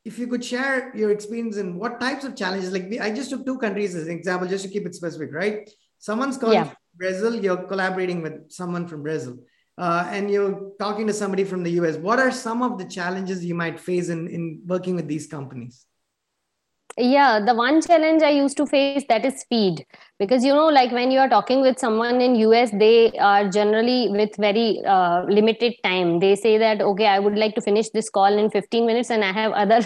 [0.05, 3.45] if you could share your experience and what types of challenges like i just took
[3.45, 5.69] two countries as an example just to keep it specific right?
[5.99, 6.73] Someone's calling yeah.
[6.95, 9.37] brazil you're collaborating with someone from brazil
[9.77, 13.43] uh, and you're talking to somebody from the us what are some of the challenges
[13.45, 15.85] you might face in, in working with these companies?
[16.97, 19.85] Yeah the one challenge i used to face that is speed
[20.19, 24.09] because you know like when you are talking with someone in us they are generally
[24.09, 26.19] with very uh, limited time.
[26.19, 29.23] They say that okay i would like to finish this call in 15 minutes and
[29.23, 29.81] i have other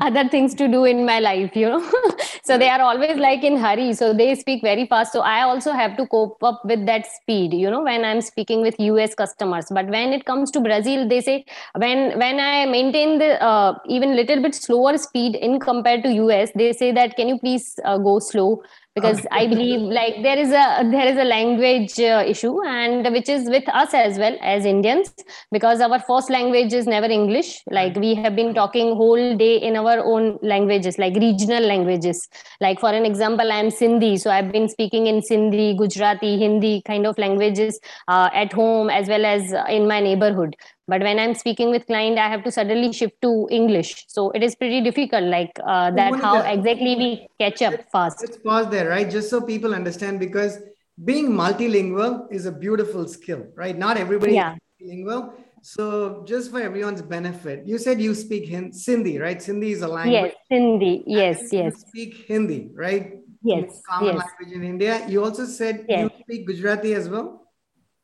[0.00, 1.92] other things to do in my life you know?
[2.48, 3.92] So they are always like in hurry.
[3.92, 5.12] So they speak very fast.
[5.12, 8.62] So i also have to cope up with that speed you know when i'm speaking
[8.62, 9.66] with us customers.
[9.70, 11.44] But when it comes to brazil they say
[11.76, 16.50] when when i maintain the uh, even little bit slower speed in compared to us
[16.54, 18.62] they say that can you please uh, go slow
[18.98, 19.42] because okay.
[19.42, 23.48] i believe like there is a there is a language uh, issue and which is
[23.56, 25.14] with us as well as indians
[25.50, 27.62] because our first language is never english.
[27.70, 32.28] Like we have been talking whole day in our own languages like regional languages.
[32.60, 36.72] Like for an example i am sindhi so i've been speaking in sindhi gujarati hindi
[36.90, 40.56] kind of languages uh, at home as well as in my neighborhood
[40.88, 44.04] but when i'm speaking with client i have to suddenly shift to english.
[44.08, 48.22] So it is pretty difficult like uh, that how exactly we catch up fast.
[48.22, 49.10] let's pause there right?
[49.10, 50.58] Just so people understand because
[51.04, 53.76] being multilingual is a beautiful skill right?
[53.76, 54.54] Not everybody yeah.
[54.54, 55.32] is multilingual.
[55.62, 59.38] So just for everyone's benefit you said you speak Hindi, sindhi right?
[59.38, 60.32] Sindhi is a language.
[60.32, 61.02] Yes sindhi.
[61.06, 63.18] Yes yes you speak hindi right?
[63.42, 64.24] Yes common yes.
[64.24, 65.06] language in india.
[65.08, 66.02] You also said yes.
[66.02, 67.47] you speak gujarati as well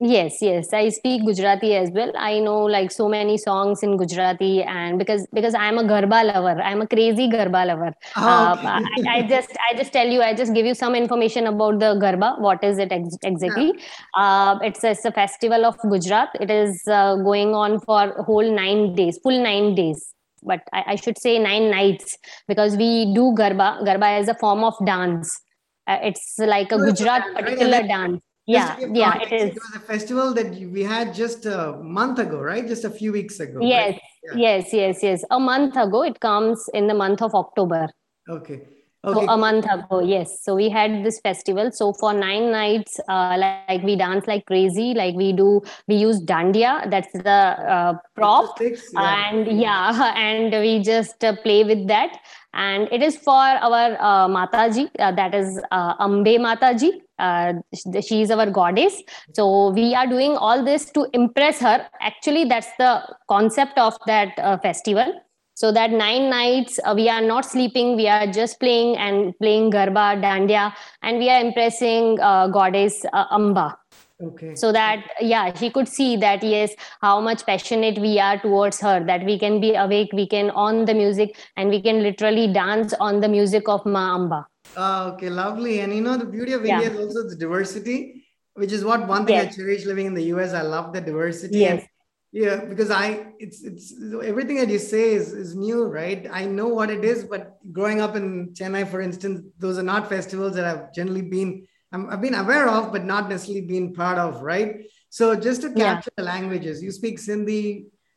[0.00, 0.72] yes yes.
[0.72, 2.12] I speak gujarati as well.
[2.16, 6.61] I know like so many songs in gujarati and because because i'm a garba lover.
[6.61, 7.92] I'm a crazy garba lover.
[8.16, 11.46] Oh, uh, I, I, just i just tell you i just give you some information
[11.46, 12.40] about the garba.
[12.40, 13.72] What is it ex- exactly?
[14.16, 16.30] Uh, it's, it's a festival of gujarat.
[16.40, 20.12] It is uh, going on for whole 9 days full 9 days.
[20.42, 23.83] But I, I, should say nine nights because we do garba.
[23.83, 25.40] Garba is a form of dance.
[25.87, 30.35] Uh, it's like a gujarat particular dance yeah yeah it is it was a festival
[30.35, 34.00] that we had just a month ago right just a few weeks ago yes right?
[34.37, 34.57] yeah.
[34.57, 37.88] yes yes yes a month ago it comes in the month of october
[38.28, 38.61] okay
[39.04, 39.26] Okay.
[39.26, 40.42] So a month ago, yes.
[40.42, 41.70] So we had this festival.
[41.72, 44.94] So for nine nights, uh, like, like, we dance like crazy.
[44.94, 46.90] Like we do, we use dandiya.
[46.90, 48.76] That's the uh, prop, yeah.
[48.94, 52.18] and yeah, and we just uh, play with that.
[52.54, 54.88] And it is for our uh, Mataji.
[54.98, 57.02] Uh, that is uh, Ambe Mataji.
[57.18, 57.54] Uh,
[58.00, 59.02] she is our goddess.
[59.34, 61.86] So we are doing all this to impress her.
[62.00, 65.20] Actually, that's the concept of that uh, festival
[65.54, 69.70] so that nine nights uh, we are not sleeping we are just playing and playing
[69.70, 73.78] garba dandiya and we are impressing uh, goddess uh, amba
[74.22, 78.81] okay so that yeah she could see that yes how much passionate we are towards
[78.81, 82.53] her that we can be awake we can on the music and we can literally
[82.53, 84.46] dance on the music of ma amba
[84.77, 86.81] oh, okay lovely and you know the beauty of yeah.
[86.81, 88.24] india is also the diversity
[88.55, 89.53] which is what one thing yes.
[89.53, 91.81] i cherish living in the us i love the diversity yes.
[91.81, 91.88] and
[92.31, 96.68] yeah because i it's it's everything that you say is, is new right i know
[96.68, 100.65] what it is but growing up in chennai for instance those are not festivals that
[100.65, 104.86] i've generally been i have been aware of but not necessarily been part of right
[105.08, 106.22] so just to capture yeah.
[106.22, 107.64] the languages you speak sindhi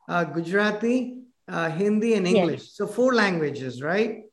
[0.09, 0.97] uh, gujarati
[1.47, 2.75] uh, hindi and english yes.
[2.77, 4.23] so four languages right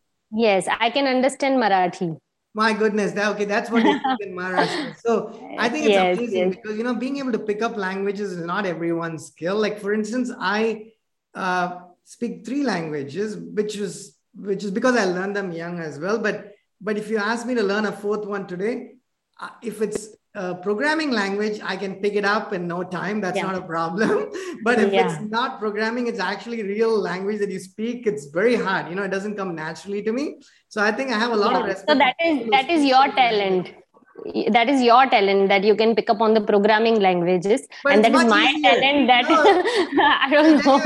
[0.46, 2.10] yes i can understand marathi
[2.56, 4.96] My goodness, that okay, that's what you speak in Maharashtra.
[5.04, 5.12] So
[5.58, 6.54] I think it's Yes, amazing yes.
[6.54, 9.56] because you know being able to pick up languages is not everyone's skill.
[9.56, 10.92] Like for instance, I
[11.34, 16.18] uh, speak three languages, which is which is because I learned them young as well.
[16.18, 18.93] But but if you ask me to learn a fourth one today,
[19.40, 23.20] Uh, if it's a programming language, I can pick it up in no time.
[23.20, 23.46] That's Yeah.
[23.46, 24.30] not a problem.
[24.62, 25.04] but if Yeah.
[25.04, 28.06] it's not programming, it's actually real language that you speak.
[28.06, 28.88] It's very hard.
[28.88, 30.36] You know, it doesn't come naturally to me.
[30.68, 31.66] So I think I have a lot of Yeah.
[31.72, 31.90] respect.
[31.90, 33.74] So that is that is your talent.
[34.56, 38.04] That is your talent that you can pick up on the programming languages, But and
[38.04, 38.70] that is my easier.
[38.70, 39.06] talent.
[39.08, 39.40] That No.
[40.08, 40.76] I I don't know.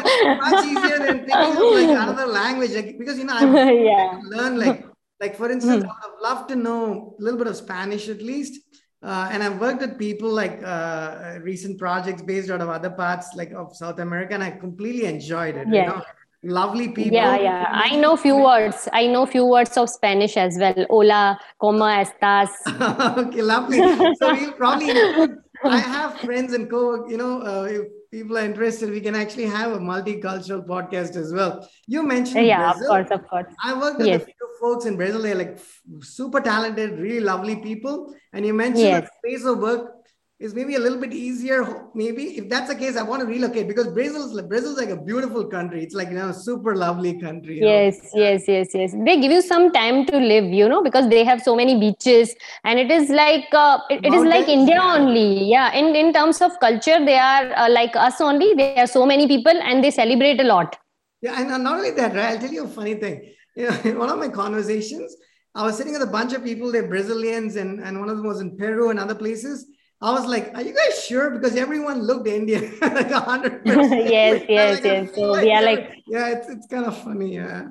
[0.44, 4.20] much easier than thinking of like another language like, because you know I've yeah.
[4.36, 4.80] learned like
[5.20, 5.90] like for instance Hmm.
[5.90, 8.60] I would love to know a little bit of Spanish at least
[9.02, 13.34] uh, and I've worked with people like uh, recent projects based out of other parts
[13.34, 15.86] like of South America and I completely enjoyed it you Yeah.
[15.90, 16.02] know
[16.44, 17.66] lovely people Yeah, yeah.
[17.72, 18.88] I know few words.
[18.92, 20.86] I know few words of Spanish as well.
[20.88, 22.50] Hola, ¿cómo estás?
[23.18, 23.78] okay, lovely.
[24.18, 24.92] So we'll probably.
[25.64, 27.08] I have friends and co.
[27.08, 27.66] You know, uh,
[28.10, 31.68] people are interested, we can actually have a multicultural podcast as well.
[31.86, 33.46] You mentioned Yeah, of course, of course.
[33.62, 34.22] I worked with Yes.
[34.22, 35.22] a few folks in Brazil.
[35.22, 35.58] They're like
[36.00, 38.14] super talented, really lovely people.
[38.32, 39.02] And you mentioned Yes.
[39.04, 39.92] that pace of work
[40.40, 41.86] is maybe a little bit easier.
[41.94, 44.96] Maybe if that's the case, I want to relocate because Brazil Brazil's Brazil's like a
[44.96, 45.82] beautiful country.
[45.82, 47.56] It's like you know, super lovely country.
[47.56, 47.66] you know.
[47.66, 48.94] Yes, yes, yes, yes.
[49.04, 52.34] They give you some time to live, you know, because they have so many beaches,
[52.64, 55.44] and it is like uh, it, it is like India only.
[55.44, 58.54] Yeah, in in terms of culture, they are uh, like us only.
[58.54, 60.76] They are so many people, and they celebrate a lot.
[61.20, 62.34] Yeah, and not only that, right?
[62.34, 63.32] I'll tell you a funny thing.
[63.56, 65.16] You know, in one of my conversations,
[65.54, 68.26] I was sitting with a bunch of people, they're Brazilians, and, and one of them
[68.26, 69.66] was in Peru and other places.
[70.00, 71.30] I was like, Are you guys sure?
[71.30, 74.10] Because everyone looked Indian, like a hundred percent.
[74.10, 75.14] Yes, Like, yes, like, yes.
[75.14, 77.34] So we are like- yeah, it's, it's kind of funny.
[77.34, 77.68] Yeah.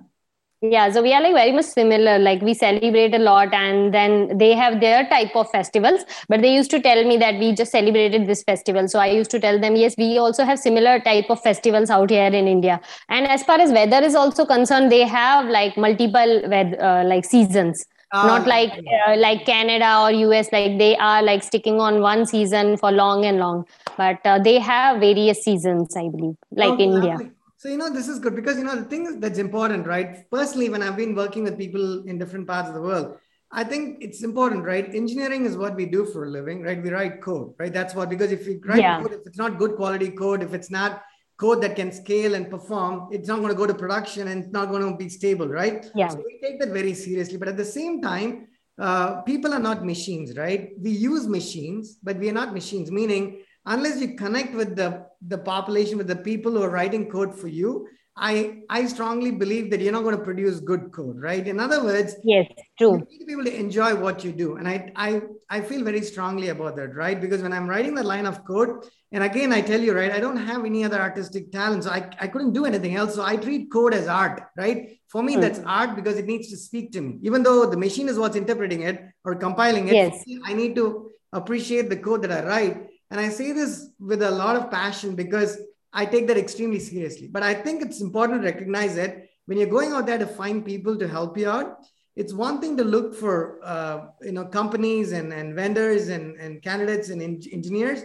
[0.59, 2.17] Yeah, so we are like very much similar.
[2.17, 6.03] Like we celebrate a lot, and then they have their type of festivals.
[6.29, 8.87] But they used to tell me that we just celebrated this festival.
[8.87, 12.09] So I used to tell them, yes, we also have similar type of festivals out
[12.09, 12.81] here in India.
[13.07, 17.23] And as far as weather is also concerned, they have like multiple weather, uh, like
[17.25, 17.85] seasons.
[18.23, 22.25] Not Ah, like uh, like Canada or US, like they are like sticking on one
[22.25, 23.65] season for long and long.
[23.97, 27.17] But uh, they have various seasons, I believe, like Okay, India.
[27.17, 27.31] lovely.
[27.57, 30.29] So, you know, this is good because, you know, the thing that's important, right?
[30.31, 33.17] Personally, when I've been working with people in different parts of the world,
[33.51, 34.93] I think it's important, right?
[34.93, 36.81] Engineering is what we do for a living, right?
[36.81, 37.73] We write code, right?
[37.73, 38.97] That's what, because if you write Yeah.
[38.97, 41.01] code, if it's not good quality code, if it's not
[41.37, 44.53] code that can scale and perform, it's not going to go to production and it's
[44.53, 45.85] not going to be stable, right?
[45.95, 46.09] Yeah.
[46.09, 47.37] So we take that very seriously.
[47.37, 48.47] But at the same time,
[48.79, 50.71] uh, people are not machines, right?
[50.79, 55.37] We use machines, but we are not machines, meaning unless you connect with the, the
[55.37, 57.87] population, with the people who are writing code for you,
[58.19, 61.45] I, I strongly believe that you're not going to produce good code, right?
[61.47, 62.47] In other words, Yes,
[62.77, 62.93] true.
[62.93, 64.55] you need to be able to enjoy what you do.
[64.57, 67.19] And I, I, I feel very strongly about that, right?
[67.19, 70.19] Because when I'm writing that line of code, and again, I tell you, right, I
[70.19, 71.83] don't have any other artistic talent.
[71.85, 73.15] So I, I couldn't do anything else.
[73.15, 74.99] So I treat code as art, right?
[75.09, 75.41] For me, Hmm.
[75.41, 77.19] that's art because it needs to speak to me.
[77.21, 80.23] Even though the machine is what's interpreting it or compiling it, Yes.
[80.43, 82.87] I need to appreciate the code that I write.
[83.11, 85.57] And I say this with a lot of passion because
[86.01, 87.27] I take that extremely seriously.
[87.35, 89.11] But I think it's important to recognize that
[89.47, 91.67] when you're going out there to find people to help you out,
[92.15, 96.51] it's one thing to look for uh, you know companies and, and vendors and, and
[96.69, 97.99] candidates and en- engineers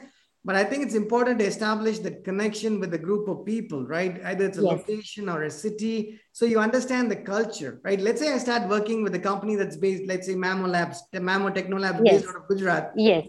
[0.44, 4.14] but i think it's important to establish that connection with a group of people right
[4.30, 4.72] either it's a Yes.
[4.76, 5.94] location or a city
[6.38, 9.78] so you understand the culture right let's say i start working with a company that's
[9.84, 12.14] based let's say mamo labs the mamo techno labs Yes.
[12.16, 13.22] based out of gujarat Yes.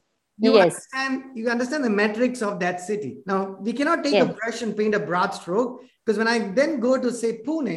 [0.45, 0.63] You yes.
[0.65, 4.75] understand you understand the metrics of that city now we cannot take a brush and
[4.79, 7.75] paint a broad stroke because when i then go to say pune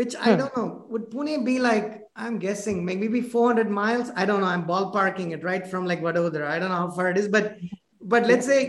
[0.00, 0.38] which i Hmm.
[0.40, 1.88] don't know would pune be like
[2.24, 6.48] i'm guessing maybe 400 miles i don't know i'm ballparking it right from like vadodara
[6.54, 7.56] i don't know how far it is but
[8.14, 8.60] but let's say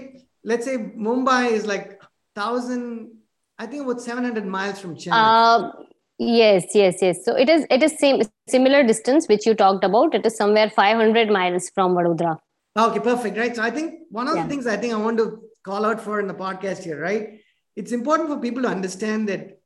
[0.51, 0.77] let's say
[1.07, 1.87] mumbai is like
[2.35, 3.11] 1000
[3.59, 5.71] i think about 700 miles from chennai Uh,
[6.19, 7.17] yes, yes, yes.
[7.25, 8.21] So it is it is same
[8.55, 10.15] similar distance which you talked about.
[10.19, 12.33] It is somewhere 500 miles from Vadodara.
[12.75, 13.37] Okay, perfect.
[13.37, 13.55] Right.
[13.55, 14.43] So I think one of Yeah.
[14.43, 17.39] the things I think I want to call out for in the podcast here, right?
[17.75, 19.59] It's important for people to understand that,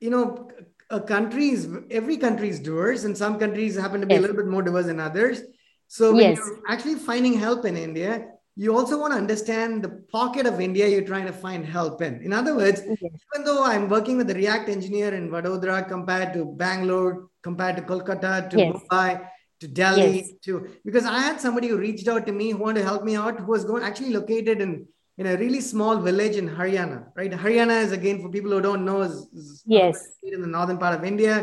[0.00, 0.50] you know,
[0.90, 4.36] a country is every country is diverse, and some countries happen to be a little
[4.36, 5.40] bit more diverse than others.
[5.88, 6.36] So when Yes.
[6.36, 8.26] you're actually finding help in India,
[8.56, 12.20] you also want to understand the pocket of India you're trying to find help in.
[12.22, 12.98] In other words, Yes.
[13.34, 17.82] even though I'm working with a React engineer in Vadodara compared to Bangalore, compared to
[17.82, 18.72] Kolkata, to Yes.
[18.74, 19.26] Mumbai,
[19.62, 20.30] to Delhi, Yes.
[20.46, 20.52] to
[20.88, 23.38] because I had somebody who reached out to me who wanted to help me out,
[23.44, 24.72] who was going actually located in
[25.18, 26.98] in a really small village in Haryana.
[27.18, 29.96] Right, Haryana is again for people who don't know is, is Yes.
[30.22, 31.34] in the northern part of India.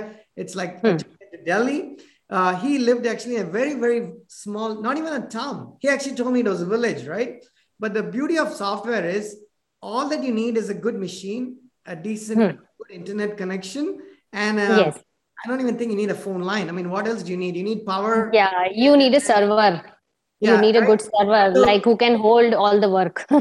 [0.41, 0.97] It's like Hmm.
[1.51, 1.79] Delhi.
[2.37, 5.57] uh, he lived actually in a very, very small, not even a town.
[5.83, 7.33] He actually told me it was a village, right?
[7.83, 9.25] But the beauty of software is
[9.81, 11.45] all that you need is a good machine,
[11.93, 12.57] a decent Hmm.
[12.79, 13.85] good internet connection,
[14.45, 14.95] and uh, Yes.
[15.43, 16.67] I don't even think you need a phone line.
[16.69, 17.55] I mean, what else do you need?
[17.55, 18.29] You need power.
[18.33, 19.81] Yeah, you need a server.
[20.41, 23.25] Yeah, you need a good server, So- like who can hold all the work.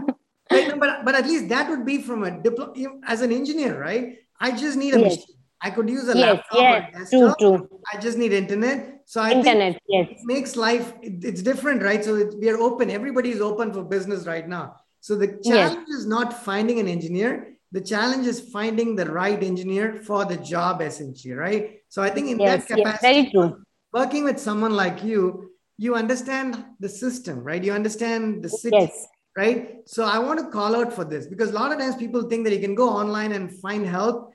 [0.51, 2.73] Right, no, but but at least that would be from a diplo-
[3.07, 4.17] as an engineer, right?
[4.41, 5.17] I just need a Yes.
[5.17, 5.37] machine.
[5.61, 7.39] I could use a yes, laptop yes, a true, desktop.
[7.39, 7.81] true.
[7.93, 9.03] I just need internet.
[9.05, 10.07] So I think Internet, yes.
[10.11, 12.03] it makes life it- it's different, right?
[12.03, 12.91] So it, we are open.
[12.91, 14.77] Everybody is open for business right now.
[15.01, 15.71] So the Yes.
[15.73, 17.33] challenge is not finding an engineer.
[17.73, 21.78] The challenge is finding the right engineer for the job, essentially, right?
[21.89, 23.63] So I think in Yes, that yes, capacity, true.
[23.93, 27.63] working with someone like you, you understand the system, right?
[27.63, 29.77] You understand the city, Yes, right?
[29.87, 32.45] So I want to call out for this because a lot of times people think
[32.45, 34.33] that you can go online and find help.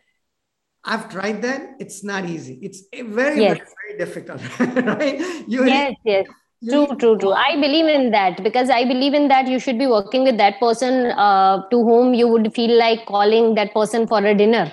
[0.85, 1.75] I've tried that.
[1.79, 2.59] It's not easy.
[2.61, 3.57] It's very, Yes.
[3.57, 4.41] very, very difficult,
[4.85, 5.19] right?
[5.47, 6.25] You yes, yes.
[6.61, 7.33] you True, true, true.
[7.33, 10.59] I believe in that because I believe in that you should be working with that
[10.59, 14.71] person uh, to whom you would feel like calling that person for a dinner,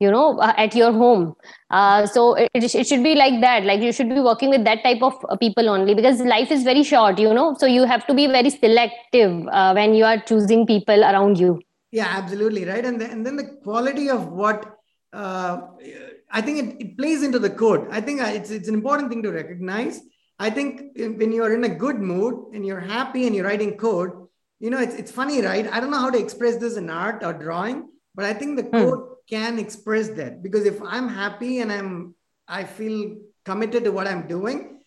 [0.00, 1.34] you know, uh, at your home.
[1.70, 3.64] Uh, so it, it should be like that.
[3.64, 6.62] Like you should be working with that type of uh, people only because life is
[6.64, 7.54] very short, you know.
[7.58, 11.60] So you have to be very selective uh, when you are choosing people around you.
[11.92, 12.84] Yeah, absolutely right.
[12.84, 14.76] And then, and then the quality of what
[15.12, 15.60] uh,
[16.30, 17.88] I think it, it plays into the code.
[17.90, 20.00] I think uh, it's it's an important thing to recognize.
[20.38, 24.12] I think when you're in a good mood and you're happy and you're writing code,
[24.60, 25.70] you know, it's it's funny, right?
[25.70, 28.64] I don't know how to express this in art or drawing, but I think the
[28.64, 32.14] code can express that because if I'm happy and I'm
[32.48, 34.80] I feel committed to what I'm doing,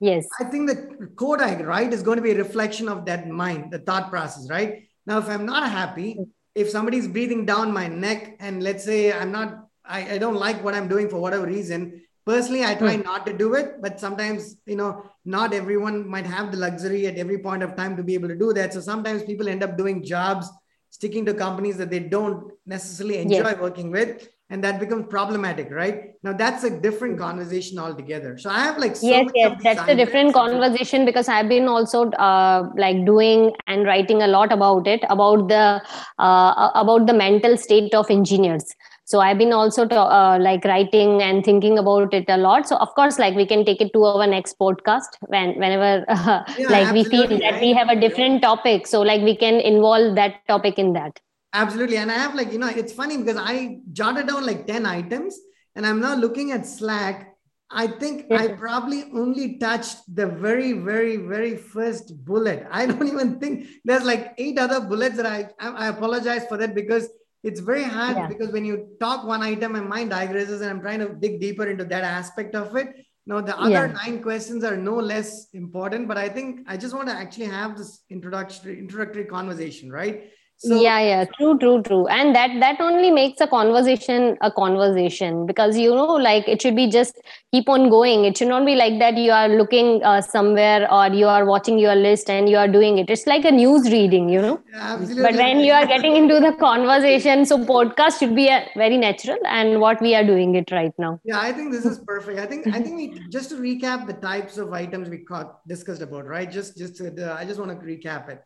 [0.00, 0.26] Yes.
[0.40, 3.70] I think the code I write is going to be a reflection of that mind,
[3.70, 4.88] the thought process, right?
[5.06, 6.18] Now, if I'm not happy,
[6.54, 10.64] if somebody's breathing down my neck, and let's say I'm not, I, I don't like
[10.64, 13.02] what I'm doing for whatever reason, personally, I try hmm.
[13.02, 13.82] not to do it.
[13.82, 17.94] But sometimes, you know, not everyone might have the luxury at every point of time
[17.98, 18.72] to be able to do that.
[18.72, 20.50] So sometimes people end up doing jobs,
[20.90, 23.60] sticking to companies that they don't necessarily enjoy Yes.
[23.60, 24.28] working with.
[24.52, 26.12] And that becomes problematic, right?
[26.24, 28.36] Now that's a different conversation altogether.
[28.36, 32.10] So I have like so yes yes that's a different conversation because i've been also
[32.26, 35.80] uh, like doing and writing a lot about it about the
[36.18, 38.64] uh, about the mental state of engineers
[39.10, 42.76] so i've been also to, uh, like writing and thinking about it a lot so
[42.84, 46.68] of course like we can take it to our next podcast when whenever uh, Yeah,
[46.76, 50.40] like we feel that we have a different topic so like we can involve that
[50.54, 51.20] topic in that
[51.52, 51.96] Absolutely.
[51.96, 55.38] And I have like, you know, it's funny because I jotted down like 10 items
[55.74, 57.26] and I'm now looking at Slack.
[57.72, 62.66] I think I probably only touched the very, very, very first bullet.
[62.70, 66.56] I don't even think there's like eight other bullets that I, I I apologize for
[66.56, 67.08] that because
[67.42, 68.26] it's very hard Yeah.
[68.26, 71.66] because when you talk one item, my mind digresses and I'm trying to dig deeper
[71.66, 72.94] into that aspect of it.
[73.26, 73.86] Now, the other Yeah.
[73.86, 77.76] nine questions are no less important, but I think I just want to actually have
[77.78, 80.30] this introductory introductory conversation, right?
[80.62, 85.78] Yeah yeah true true true and that that only makes a conversation a conversation because
[85.78, 87.18] you know like it should be just
[87.50, 91.06] keep on going it should not be like that you are looking uh, somewhere or
[91.08, 94.28] you are watching your list and you are doing it it's like a news reading
[94.28, 95.22] you know Absolutely.
[95.22, 99.38] but when you are getting into the conversation so podcast should be a very natural
[99.46, 102.38] and what we are doing it right now Yeah, I think this is perfect.
[102.38, 106.02] I think I think we just to recap the types of items we caught, discussed
[106.06, 106.50] about, right?
[106.50, 108.40] Just just the- I just want to recap it.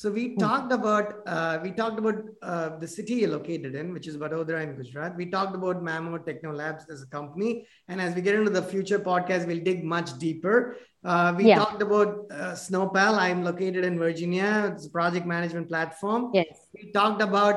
[0.00, 4.06] So we talked about uh, we talked about uh, the city you're located in, which
[4.06, 5.16] is Vadodara in Gujarat.
[5.16, 8.62] We talked about Mamo Techno Labs as a company, and as we get into the
[8.62, 10.76] future podcast, we'll dig much deeper.
[11.04, 11.58] Uh, we Yeah.
[11.58, 13.18] talked about uh, Snowpal.
[13.18, 14.72] I'm located in Virginia.
[14.72, 17.56] It's a project management platform yes we talked about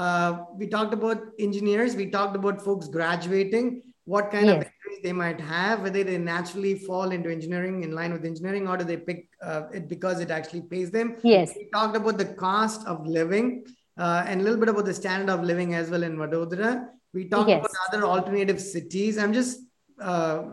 [0.00, 0.30] uh,
[0.60, 4.64] we talked about engineers we talked about folks graduating what kind of Yes.
[4.64, 8.76] degrees they might have whether they naturally fall into engineering in line with engineering or
[8.76, 12.30] do they pick uh, it because it actually pays them yes we talked about the
[12.46, 13.64] cost of living
[13.98, 16.86] uh, and a little bit about the standard of living as well in Vadodara.
[17.12, 17.60] We talked Yes.
[17.60, 19.18] about other alternative cities.
[19.18, 19.60] I'm just
[20.00, 20.44] uh,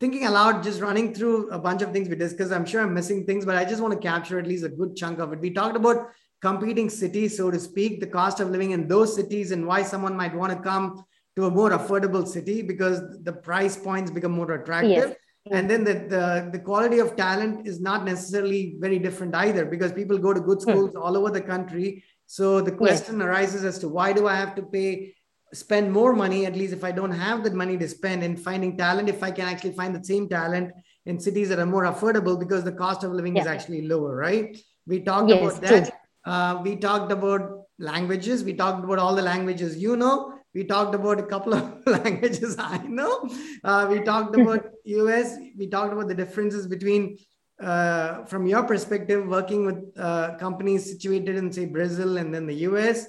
[0.00, 2.50] thinking aloud, just running through a bunch of things we discussed.
[2.52, 4.96] I'm sure I'm missing things, but I just want to capture at least a good
[4.96, 5.40] chunk of it.
[5.40, 6.08] We talked about
[6.40, 10.16] competing cities, so to speak, the cost of living in those cities and why someone
[10.16, 11.04] might want to come
[11.36, 14.90] to a more affordable city because the price points become more attractive.
[14.90, 15.16] Yes.
[15.50, 19.92] And then the, the, the quality of talent is not necessarily very different either because
[19.92, 22.04] people go to good schools all over the country.
[22.26, 25.14] So the question arises as to why do I have to pay,
[25.52, 28.76] spend more money, at least if I don't have that money to spend in finding
[28.76, 30.72] talent, if I can actually find the same talent
[31.06, 34.56] in cities that are more affordable because the cost of living is actually lower, right?
[34.86, 35.92] We talked Yes, about that.
[36.24, 38.44] Uh, we talked about languages.
[38.44, 40.34] We talked about all the languages you know.
[40.54, 43.28] We talked about a couple of languages I know.
[43.64, 45.36] Uh, we talked about US.
[45.56, 47.18] We talked about the differences between,
[47.60, 52.56] uh, from your perspective, working with uh, companies situated in, say, Brazil and then the
[52.70, 53.06] US.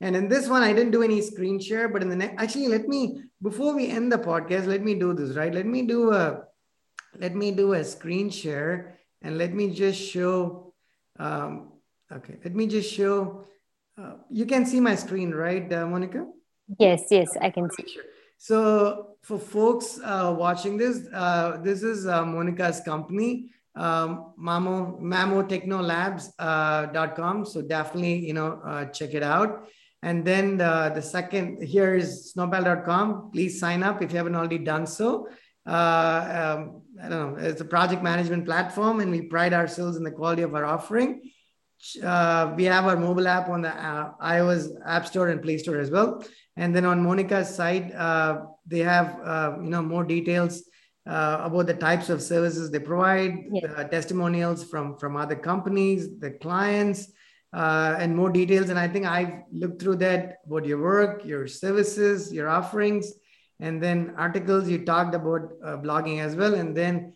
[0.00, 2.68] And in this one, I didn't do any screen share, but in the next, actually,
[2.68, 5.52] let me, before we end the podcast, let me do this, right?
[5.52, 6.42] Let me do a,
[7.18, 10.74] let me do a screen share and let me just show,
[11.18, 11.72] um,
[12.12, 13.44] okay, let me just show,
[13.98, 16.26] uh, you can see my screen, right, uh, Monica?
[16.78, 17.98] Yes, yes, I can see.
[18.38, 27.42] So for folks uh, watching this, uh, this is uh, Monica's company, um, Mamo, mamotechnolabs.com.
[27.42, 29.68] Uh, so definitely, you know, uh, check it out.
[30.02, 33.30] And then the, the second here is snowpal.com.
[33.32, 35.28] Please sign up if you haven't already done so.
[35.66, 40.04] Uh, um, I don't know, it's a project management platform, and we pride ourselves in
[40.04, 41.22] the quality of our offering.
[42.02, 45.78] Uh, we have our mobile app on the uh, iOS App Store and Play Store
[45.78, 46.24] as well.
[46.56, 50.62] And then on Monica's site, uh, they have uh, you know more details
[51.06, 53.44] uh, about the types of services they provide,
[53.90, 57.12] testimonials from from other companies, the clients,
[57.52, 58.70] uh, and more details.
[58.70, 63.12] And I think I've looked through that about your work, your services, your offerings,
[63.60, 64.68] and then articles.
[64.68, 66.54] You talked about uh, blogging as well.
[66.54, 67.14] And then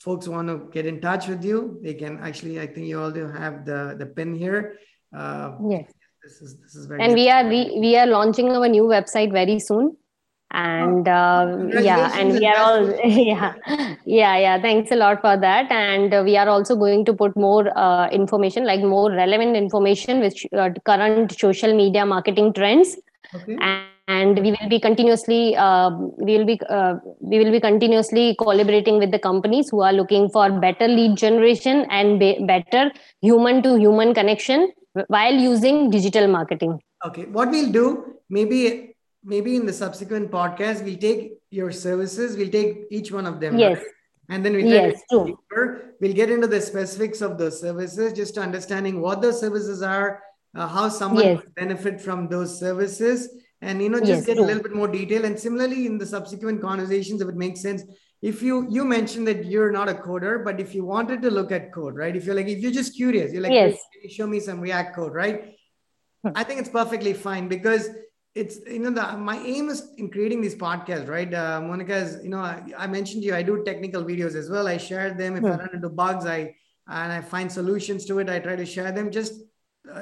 [0.00, 3.28] folks want to get in touch with you, they can actually, I think you also
[3.28, 4.78] have the, the pin here.
[5.16, 5.90] Uh, yes.
[6.22, 9.30] This is, this is very and we are we, we are launching our new website
[9.30, 9.96] very soon
[10.50, 13.54] and uh, yeah and we are all yeah
[14.04, 17.36] yeah yeah thanks a lot for that and uh, we are also going to put
[17.36, 22.96] more uh, information like more relevant information with uh, current social media marketing trends
[23.34, 23.56] okay.
[23.60, 28.36] and, and we will be continuously uh, we will be uh, we will be continuously
[28.38, 32.90] collaborating with the companies who are looking for better lead generation and be- better
[33.20, 34.70] human to human connection
[35.08, 38.94] while using digital marketing okay what we'll do maybe
[39.24, 43.58] maybe in the subsequent podcast we'll take your services we'll take each one of them
[43.58, 43.86] yes right?
[44.28, 45.94] and then we'll, yes, deeper.
[46.00, 50.22] we'll get into the specifics of those services just understanding what those services are
[50.54, 51.42] uh, how someone yes.
[51.56, 53.28] benefit from those services
[53.62, 55.24] and you know just yes, get a little bit more detail.
[55.24, 57.82] And similarly in the subsequent conversations if it makes sense
[58.22, 61.52] if you you mentioned that you're not a coder but if you wanted to look
[61.52, 62.16] at code right?
[62.16, 63.78] If you're like if you're just curious you're like yes.
[64.02, 65.54] Hey, show me some react code right?
[66.22, 66.30] Hmm.
[66.34, 67.90] i think it's perfectly fine because
[68.34, 71.32] it's you know the my aim is in creating these podcasts right?
[71.32, 74.50] Uh, monica is you know I, I, mentioned to you i do technical videos as
[74.50, 74.66] well.
[74.68, 75.36] I share them.
[75.36, 75.60] If i hmm.
[75.60, 76.54] run into bugs i
[76.88, 79.10] and i find solutions to it i try to share them.
[79.10, 79.34] Just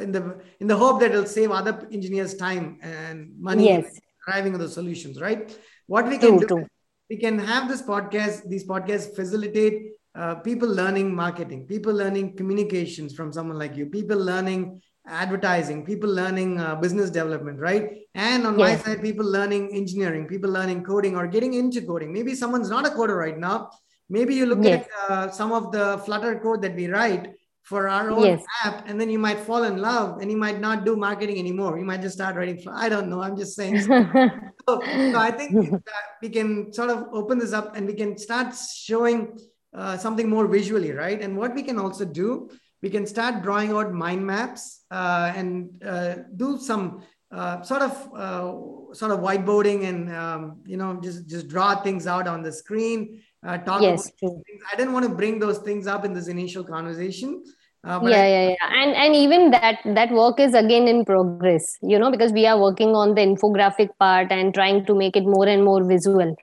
[0.01, 4.01] in the in the hope that it'll save other engineers time and money yes.
[4.27, 6.67] driving the solutions right what we can true, do true.
[7.11, 13.15] we can have this podcast these podcasts facilitate uh, people learning marketing people learning communications
[13.15, 17.99] from someone like you people learning advertising, people learning uh, business development, right?
[18.15, 18.79] And on yes.
[18.79, 22.13] my side, people learning engineering, people learning coding or getting into coding.
[22.13, 23.71] Maybe someone's not a coder right now.
[24.09, 24.87] Maybe you look yes.
[24.87, 27.35] at uh, some of the Flutter code that we write
[27.65, 28.45] for our own yes.
[28.65, 31.79] app, and then you might fall in love and you might not do marketing anymore.
[31.79, 32.63] You might just start writing.
[32.71, 33.21] I don't know.
[33.23, 33.81] I'm just saying.
[33.81, 34.01] so,
[34.69, 34.81] so,
[35.17, 35.83] I think
[36.23, 39.39] we can sort of open this up and we can start showing
[39.75, 41.21] uh, something more visually, right?
[41.21, 42.51] And what we can also do
[42.85, 47.93] we can start drawing out mind maps uh, and uh, do some uh, sort of
[48.15, 52.53] uh, sort of whiteboarding and um, you know just just draw things out on the
[52.53, 53.23] screen.
[53.45, 57.45] Uh, talk yes, I didn't want to bring those things up in this initial conversation.
[57.87, 61.77] Uh, yeah, I, yeah, yeah, and and even that that work is again in progress.
[61.83, 65.25] You know, because we are working on the infographic part and trying to make it
[65.25, 66.35] more and more visual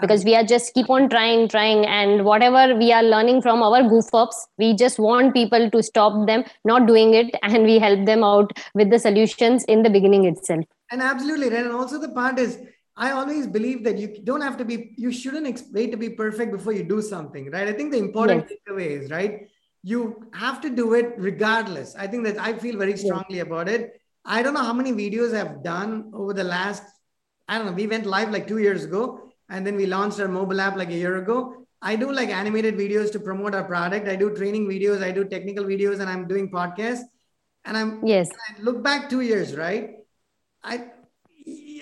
[0.00, 3.82] because we are just keep on trying trying and whatever we are learning from our
[3.88, 8.04] goof ups we just want people to stop them not doing it and we help
[8.06, 12.08] them out with the solutions in the beginning itself and absolutely right and also the
[12.08, 12.58] part is
[12.96, 16.52] I always believe that you don't have to be, you shouldn't wait to be perfect
[16.52, 17.66] before you do something, right?
[17.66, 18.58] I think the important yes.
[18.68, 19.48] takeaway is, right?
[19.82, 21.96] You have to do it regardless.
[21.96, 23.46] I think that I feel very strongly yes.
[23.46, 24.00] about it.
[24.24, 26.84] I don't know how many videos I've done over the last,
[27.48, 30.28] I don't know, we went live like two years ago and then we launched our
[30.28, 31.66] mobile app like a year ago.
[31.82, 34.08] I do like animated videos to promote our product.
[34.08, 37.02] I do training videos, I do technical videos, and I'm doing podcasts.
[37.66, 38.30] And I'm yes.
[38.30, 39.96] I look back two years, right?
[40.62, 40.90] I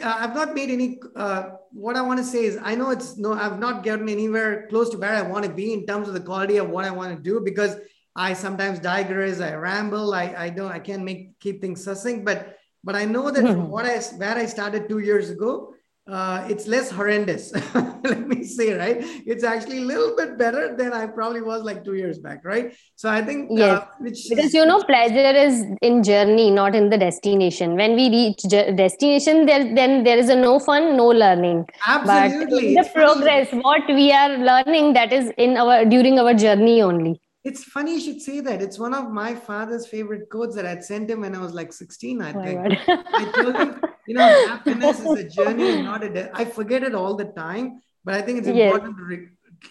[0.03, 1.01] I've not made any.
[1.15, 4.67] Uh, what I want to say is, I know it's no, I've not gotten anywhere
[4.69, 6.91] close to where I want to be in terms of the quality of what I
[6.91, 7.77] want to do because
[8.15, 12.59] I sometimes digress, I ramble, I I don't, I can't make keep things succinct, but
[12.85, 15.72] but I know that from what I where I started two years ago,
[16.09, 17.53] uh, it's less horrendous.
[18.03, 18.97] Let me say, right?
[19.25, 22.75] It's actually a little bit better than I probably was like two years back, right?
[22.97, 26.99] So I think uh, which because you know pleasure is in journey, not in the
[26.99, 27.77] destination.
[27.77, 31.67] When we reach destination, there then there is a no fun, no learning.
[31.87, 36.83] absolutely But the progress, what we are learning, that is in our during our journey
[36.83, 37.22] only.
[37.45, 38.63] It's funny you should say that.
[38.63, 41.73] It's one of my father's favorite quotes that I'd sent him when I was like
[41.73, 42.79] 16, I Oh think.
[42.89, 46.95] I told him, you know, happiness is a journey not a de- I forget it
[46.95, 48.73] all the time, but I think it's Yes.
[48.73, 49.29] important to re-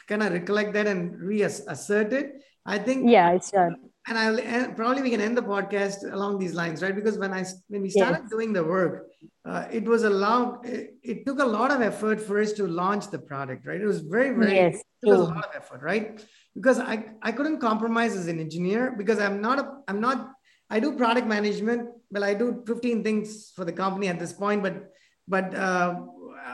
[0.07, 2.41] kind of recollect that and reassert it.
[2.65, 3.74] I think, yeah, sure.
[4.07, 6.93] and I'll and probably we can end the podcast along these lines, right?
[6.93, 8.30] Because when I when we started Yes.
[8.30, 9.07] doing the work,
[9.45, 10.59] uh, it was a long.
[10.63, 13.82] It, it took a lot of effort for us to launch the product, right?
[13.82, 16.24] It was very very Yes, it was a lot of effort, right?
[16.56, 20.34] Because I I couldn't compromise as an engineer because I'm not a I'm not
[20.70, 21.89] I do product management.
[22.12, 24.91] Well, I do 15 things for the company at this point, but
[25.28, 26.02] but uh,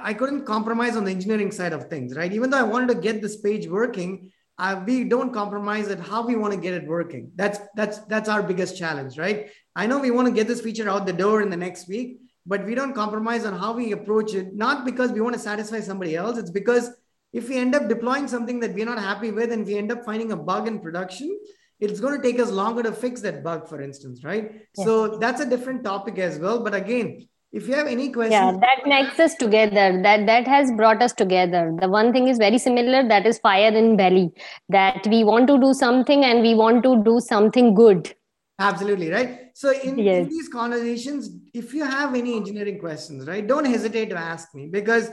[0.03, 2.31] I couldn't compromise on the engineering side of things, right?
[2.31, 6.25] Even though I wanted to get this page working, uh, we don't compromise at how
[6.25, 7.31] we want to get it working.
[7.35, 9.49] That's that's that's our biggest challenge, right?
[9.75, 12.19] I know we want to get this feature out the door in the next week,
[12.45, 14.55] but we don't compromise on how we approach it.
[14.55, 16.37] Not because we want to satisfy somebody else.
[16.37, 16.89] It's because
[17.33, 20.05] if we end up deploying something that we're not happy with, and we end up
[20.05, 21.37] finding a bug in production,
[21.79, 24.51] it's going to take us longer to fix that bug, for instance, right?
[24.75, 26.63] So that's a different topic as well.
[26.63, 30.01] But again, if you have any questions, yeah that makes us together.
[30.01, 31.75] That that has brought us together.
[31.79, 34.31] The one thing is very similar that is fire in belly.
[34.69, 38.13] That we want to do something and we want to do something good.
[38.59, 39.51] Absolutely, right?
[39.53, 44.17] So in, in these conversations, if you have any engineering questions, right, don't hesitate to
[44.17, 45.09] ask me because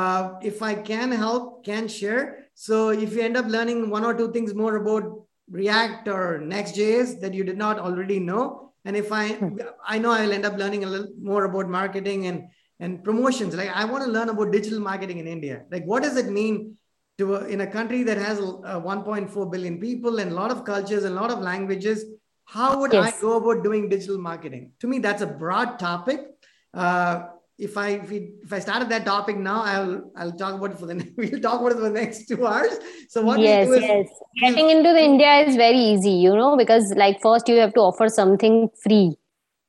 [0.00, 2.22] uh, if I can help, can share.
[2.54, 5.04] So if you end up learning one or two things more about
[5.50, 9.24] React or Next.js that you did not already know, and if I
[9.94, 12.38] I know I'll end up learning a little more about marketing and
[12.80, 13.54] and promotions.
[13.60, 15.62] Like I want to learn about digital marketing in India.
[15.70, 16.76] Like what does it mean
[17.18, 21.04] to in a country that has uh, 1.4 billion people and a lot of cultures
[21.04, 22.04] and a lot of languages?
[22.56, 23.16] How would Yes.
[23.16, 24.72] I go about doing digital marketing?
[24.80, 26.20] To me, that's a broad topic.
[26.74, 27.28] Uh,
[27.58, 30.78] if I if, we, if I started that topic now, I'll I'll talk about it
[30.78, 32.78] for the we'll talk about it for the next two hours.
[33.08, 34.08] So what yes we do is yes.
[34.40, 37.80] getting into the india is very easy you know because like first you have to
[37.80, 39.16] offer something free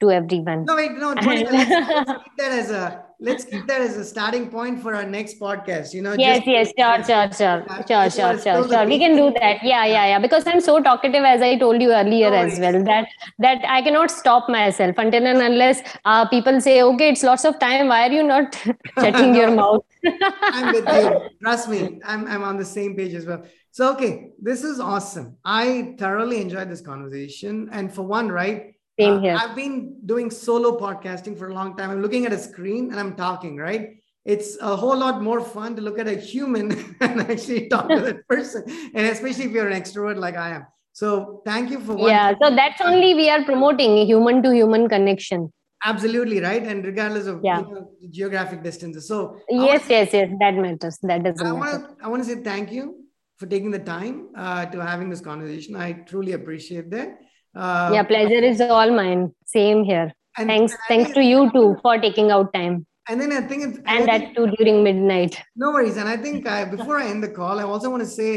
[0.02, 0.66] to everyone.
[0.66, 4.50] No wait no Monica, let's, let's that as a let's keep that as a starting
[4.50, 5.94] point for our next podcast.
[5.94, 9.64] You know, yes yes sure sure sure sure sure sure sure we can do that
[9.64, 12.84] yeah yeah yeah because i'm so talkative as i told you earlier No as well
[12.84, 13.08] that
[13.40, 17.60] that i cannot stop myself until and unless uh, people say okay it's lots of
[17.60, 18.56] time why are you not
[19.00, 19.84] shutting your mouth
[20.42, 21.30] I'm with you.
[21.42, 23.44] Trust me, I'm, I'm on the same page as well.
[23.72, 25.38] So, okay, this is awesome.
[25.44, 27.70] I thoroughly enjoyed this conversation.
[27.72, 28.75] And for one, right?
[29.00, 29.38] Same uh, here.
[29.40, 31.90] I've been doing solo podcasting for a long time.
[31.90, 33.98] I'm looking at a screen and I'm talking, right?
[34.24, 38.00] It's a whole lot more fun to look at a human and actually talk to
[38.02, 38.64] that person.
[38.94, 40.66] And especially if you're an extrovert like I am.
[40.94, 45.52] So, thank you for yeah so that's only we are promoting human to human connection
[45.84, 46.64] Absolutely, right?
[46.64, 47.60] And regardless of Yeah.
[47.60, 49.08] you know, geographic distances.
[49.08, 52.30] So, yes wanna- yes yes that matters that doesn't I matter to I want to
[52.30, 53.06] say thank you
[53.38, 55.76] for taking the time uh, to having this conversation.
[55.76, 57.20] I truly appreciate that.
[57.56, 61.40] Uh, yeah pleasure is all mine same here and, thanks and thanks think to you
[61.56, 62.76] too for taking out time
[63.10, 65.34] And then I think it's and think- that too during midnight
[65.64, 65.98] no worries.
[66.02, 68.30] And I think I, before I end the call, I also want to say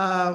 [0.00, 0.32] uh,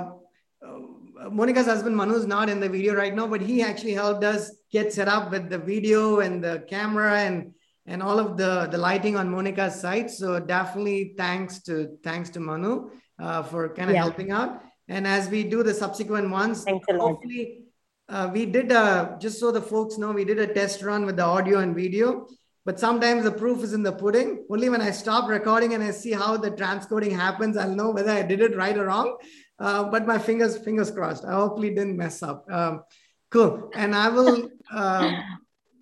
[0.65, 4.23] uh, Monica's husband Manu is not in the video right now, but he actually helped
[4.33, 7.53] us get set up with the video and the camera and
[7.85, 10.09] and all of the the lighting on Monica's site.
[10.11, 11.73] So definitely thanks to
[12.07, 12.73] thanks to Manu
[13.23, 14.03] uh, for kind of Yeah.
[14.07, 14.51] helping out.
[14.89, 17.60] And as we do the subsequent ones, Thanks hopefully
[18.11, 21.15] uh, we did uh, just so the folks know we did a test run with
[21.15, 22.27] the audio and video.
[22.63, 24.45] But sometimes the proof is in the pudding.
[24.51, 28.11] Only when I stop recording and I see how the transcoding happens, I'll know whether
[28.11, 29.17] I did it right or wrong.
[29.57, 31.25] Uh, but my fingers, fingers crossed.
[31.25, 32.45] I hopefully didn't mess up.
[32.51, 32.83] Um,
[33.31, 33.71] cool.
[33.73, 34.49] And I will.
[34.71, 35.23] Um,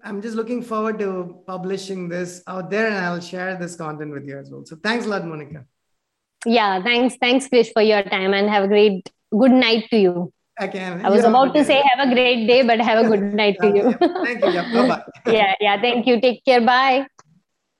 [0.01, 4.25] I'm just looking forward to publishing this out there, and I'll share this content with
[4.25, 4.63] you as well.
[4.65, 5.65] So thanks a lot, Monica.
[6.45, 10.33] yeah thanks thanks krish for your time and have a great good night to you
[10.59, 10.67] I
[11.03, 13.07] i was you have a about to say have a great day but have a
[13.07, 13.93] good night to you.
[14.23, 14.51] Thank you.
[14.51, 14.95] Yeah,
[15.25, 15.81] yeah yeah.
[15.81, 16.19] Thank you.
[16.21, 16.61] Take care.
[16.61, 17.07] Bye